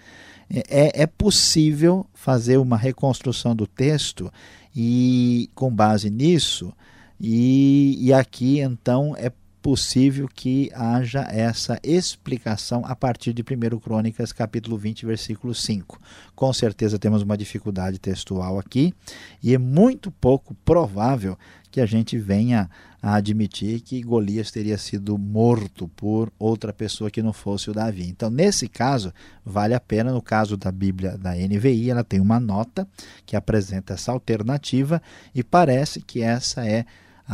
É, 0.51 1.03
é 1.03 1.07
possível 1.07 2.05
fazer 2.13 2.57
uma 2.57 2.77
reconstrução 2.77 3.55
do 3.55 3.67
texto 3.67 4.33
e 4.75 5.49
com 5.55 5.73
base 5.73 6.11
nisso, 6.11 6.73
e, 7.21 7.97
e 8.01 8.13
aqui 8.13 8.59
então 8.59 9.15
é 9.17 9.31
possível 9.63 10.29
que 10.29 10.71
haja 10.75 11.21
essa 11.31 11.79
explicação 11.83 12.83
a 12.85 12.95
partir 12.95 13.33
de 13.33 13.43
1 13.43 13.79
Crônicas, 13.79 14.33
capítulo 14.33 14.77
20, 14.77 15.07
versículo 15.07 15.55
5. 15.55 16.01
Com 16.35 16.53
certeza 16.53 16.99
temos 16.99 17.23
uma 17.23 17.37
dificuldade 17.37 17.99
textual 17.99 18.59
aqui 18.59 18.95
e 19.43 19.55
é 19.55 19.59
muito 19.59 20.11
pouco 20.11 20.55
provável 20.65 21.37
que 21.71 21.81
a 21.81 21.87
gente 21.87 22.17
venha 22.17 22.71
a 23.01 23.15
admitir 23.15 23.81
que 23.81 24.03
Golias 24.03 24.51
teria 24.51 24.77
sido 24.77 25.17
morto 25.17 25.87
por 25.89 26.33
outra 26.39 26.73
pessoa 26.73 27.11
que 27.11 27.23
não 27.23 27.33
fosse 27.33 27.71
o 27.71 27.75
Davi. 27.75 28.09
Então, 28.09 28.31
nesse 28.31 28.69
caso, 28.69 29.13
vale 29.45 29.75
a 29.75 29.81
pena, 29.81 30.13
no 30.13 30.23
caso 30.23 30.57
da 30.57 30.73
Bíblia 30.73 31.17
da 31.17 31.35
NVI, 31.35 31.91
ela 31.91 32.03
tem 32.03 32.21
uma 32.21 32.41
nota 32.41 32.89
que 33.25 33.37
apresenta 33.37 33.95
essa 33.95 34.11
alternativa 34.11 35.01
e 35.35 35.45
parece 35.45 36.01
que 36.01 36.23
essa 36.23 36.67
é 36.67 36.85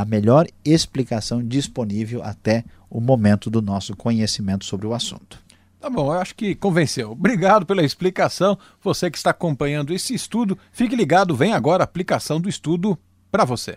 melhor 0.02 0.46
explicação 0.64 1.46
disponível 1.46 2.22
até 2.22 2.64
o 2.88 3.02
momento 3.02 3.50
do 3.50 3.60
nosso 3.60 3.94
conhecimento 3.94 4.64
sobre 4.64 4.86
o 4.86 4.94
assunto. 4.94 5.38
Tá 5.78 5.90
bom, 5.90 6.06
eu 6.06 6.18
acho 6.18 6.34
que 6.34 6.54
convenceu. 6.54 7.10
Obrigado 7.10 7.66
pela 7.66 7.82
explicação. 7.82 8.58
Você 8.82 9.10
que 9.10 9.18
está 9.18 9.28
acompanhando 9.28 9.92
esse 9.92 10.14
estudo, 10.14 10.56
fique 10.72 10.96
ligado, 10.96 11.36
vem 11.36 11.52
agora 11.52 11.82
a 11.82 11.84
aplicação 11.84 12.40
do 12.40 12.48
estudo 12.48 12.98
para 13.30 13.44
você. 13.44 13.76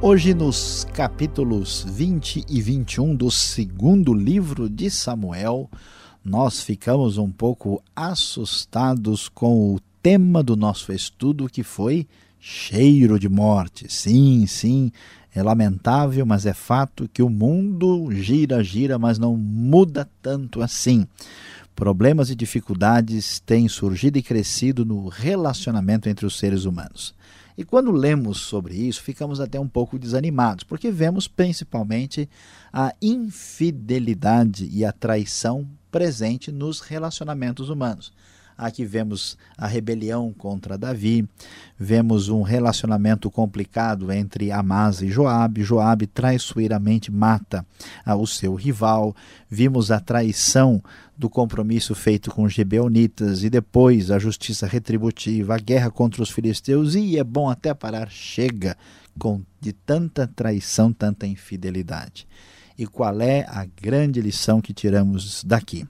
Hoje, 0.00 0.34
nos 0.34 0.86
capítulos 0.92 1.84
20 1.88 2.44
e 2.48 2.62
21 2.62 3.16
do 3.16 3.28
segundo 3.28 4.14
livro 4.14 4.70
de 4.70 4.88
Samuel, 4.88 5.68
nós 6.26 6.60
ficamos 6.60 7.18
um 7.18 7.30
pouco 7.30 7.80
assustados 7.94 9.28
com 9.28 9.72
o 9.72 9.80
tema 10.02 10.42
do 10.42 10.56
nosso 10.56 10.92
estudo, 10.92 11.48
que 11.48 11.62
foi 11.62 12.04
cheiro 12.40 13.16
de 13.16 13.28
morte. 13.28 13.86
Sim, 13.88 14.44
sim, 14.44 14.90
é 15.32 15.40
lamentável, 15.40 16.26
mas 16.26 16.44
é 16.44 16.52
fato 16.52 17.08
que 17.12 17.22
o 17.22 17.30
mundo 17.30 18.10
gira, 18.10 18.62
gira, 18.64 18.98
mas 18.98 19.20
não 19.20 19.36
muda 19.36 20.10
tanto 20.20 20.62
assim. 20.62 21.06
Problemas 21.76 22.28
e 22.28 22.34
dificuldades 22.34 23.38
têm 23.38 23.68
surgido 23.68 24.18
e 24.18 24.22
crescido 24.22 24.84
no 24.84 25.06
relacionamento 25.06 26.08
entre 26.08 26.26
os 26.26 26.36
seres 26.36 26.64
humanos. 26.64 27.14
E 27.56 27.64
quando 27.64 27.92
lemos 27.92 28.38
sobre 28.38 28.74
isso, 28.74 29.00
ficamos 29.00 29.40
até 29.40 29.60
um 29.60 29.68
pouco 29.68 29.96
desanimados, 29.96 30.64
porque 30.64 30.90
vemos 30.90 31.28
principalmente 31.28 32.28
a 32.72 32.92
infidelidade 33.00 34.68
e 34.72 34.84
a 34.84 34.90
traição 34.90 35.66
presente 35.96 36.52
nos 36.52 36.80
relacionamentos 36.80 37.70
humanos. 37.70 38.12
Aqui 38.58 38.84
vemos 38.84 39.38
a 39.56 39.66
rebelião 39.66 40.30
contra 40.30 40.76
Davi, 40.76 41.26
vemos 41.78 42.28
um 42.28 42.42
relacionamento 42.42 43.30
complicado 43.30 44.12
entre 44.12 44.52
Amasa 44.52 45.06
e 45.06 45.10
Joabe. 45.10 45.62
Joabe 45.62 46.06
traiçoeiramente 46.06 47.10
mata 47.10 47.64
ah, 48.04 48.14
o 48.14 48.26
seu 48.26 48.54
rival. 48.54 49.16
Vimos 49.48 49.90
a 49.90 49.98
traição 49.98 50.82
do 51.16 51.30
compromisso 51.30 51.94
feito 51.94 52.30
com 52.30 52.42
os 52.42 52.52
gibeonitas 52.52 53.42
e 53.42 53.48
depois 53.48 54.10
a 54.10 54.18
justiça 54.18 54.66
retributiva, 54.66 55.54
a 55.54 55.58
guerra 55.58 55.90
contra 55.90 56.22
os 56.22 56.28
filisteus 56.28 56.94
e 56.94 57.18
é 57.18 57.24
bom 57.24 57.48
até 57.48 57.72
parar, 57.72 58.10
chega 58.10 58.76
com 59.18 59.40
de 59.58 59.72
tanta 59.72 60.26
traição, 60.26 60.92
tanta 60.92 61.26
infidelidade. 61.26 62.26
E 62.78 62.86
qual 62.86 63.20
é 63.20 63.46
a 63.48 63.66
grande 63.80 64.20
lição 64.20 64.60
que 64.60 64.74
tiramos 64.74 65.42
daqui? 65.44 65.86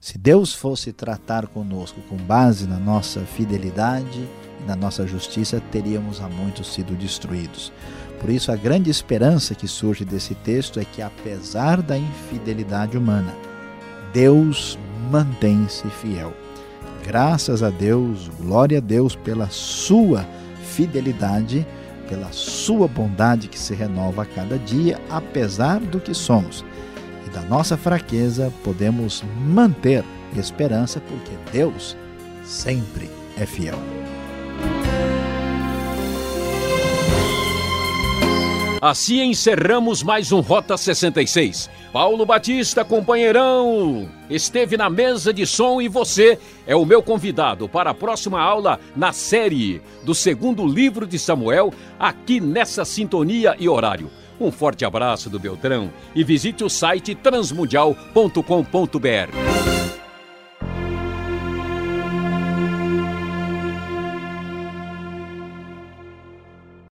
Se 0.00 0.18
Deus 0.18 0.54
fosse 0.54 0.92
tratar 0.92 1.46
conosco 1.46 2.00
com 2.08 2.16
base 2.16 2.66
na 2.66 2.78
nossa 2.78 3.20
fidelidade 3.20 4.28
e 4.60 4.64
na 4.66 4.76
nossa 4.76 5.06
justiça, 5.06 5.60
teríamos 5.70 6.20
há 6.20 6.28
muito 6.28 6.62
sido 6.64 6.94
destruídos. 6.94 7.72
Por 8.20 8.30
isso, 8.30 8.50
a 8.50 8.56
grande 8.56 8.90
esperança 8.90 9.54
que 9.54 9.68
surge 9.68 10.04
desse 10.04 10.34
texto 10.34 10.80
é 10.80 10.84
que, 10.84 11.02
apesar 11.02 11.82
da 11.82 11.98
infidelidade 11.98 12.96
humana, 12.96 13.34
Deus 14.12 14.78
mantém-se 15.10 15.88
fiel. 15.88 16.32
Graças 17.04 17.62
a 17.62 17.70
Deus, 17.70 18.28
glória 18.40 18.78
a 18.78 18.80
Deus 18.80 19.14
pela 19.14 19.48
sua 19.48 20.26
fidelidade, 20.62 21.66
pela 22.08 22.32
sua 22.32 22.88
bondade 22.88 23.48
que 23.48 23.58
se 23.58 23.74
renova 23.74 24.22
a 24.22 24.26
cada 24.26 24.58
dia, 24.58 25.00
apesar 25.10 25.80
do 25.80 26.00
que 26.00 26.14
somos. 26.14 26.64
E 27.26 27.30
da 27.30 27.42
nossa 27.42 27.76
fraqueza 27.76 28.52
podemos 28.62 29.22
manter 29.46 30.04
esperança, 30.34 31.00
porque 31.00 31.32
Deus 31.52 31.96
sempre 32.44 33.10
é 33.38 33.46
fiel. 33.46 33.78
Assim 38.80 39.22
encerramos 39.22 40.02
mais 40.02 40.32
um 40.32 40.40
Rota 40.40 40.76
66. 40.76 41.70
Paulo 41.92 42.26
Batista, 42.26 42.84
companheirão, 42.84 44.08
esteve 44.28 44.76
na 44.76 44.90
mesa 44.90 45.32
de 45.32 45.46
som 45.46 45.80
e 45.80 45.88
você 45.88 46.38
é 46.66 46.76
o 46.76 46.84
meu 46.84 47.02
convidado 47.02 47.68
para 47.68 47.90
a 47.90 47.94
próxima 47.94 48.40
aula 48.40 48.78
na 48.94 49.12
série 49.12 49.80
do 50.04 50.14
segundo 50.14 50.66
livro 50.66 51.06
de 51.06 51.18
Samuel, 51.18 51.72
aqui 51.98 52.38
nessa 52.38 52.84
sintonia 52.84 53.56
e 53.58 53.68
horário. 53.68 54.10
Um 54.38 54.52
forte 54.52 54.84
abraço 54.84 55.30
do 55.30 55.38
Beltrão 55.38 55.90
e 56.14 56.22
visite 56.22 56.62
o 56.62 56.68
site 56.68 57.14
transmundial.com.br. 57.14 59.75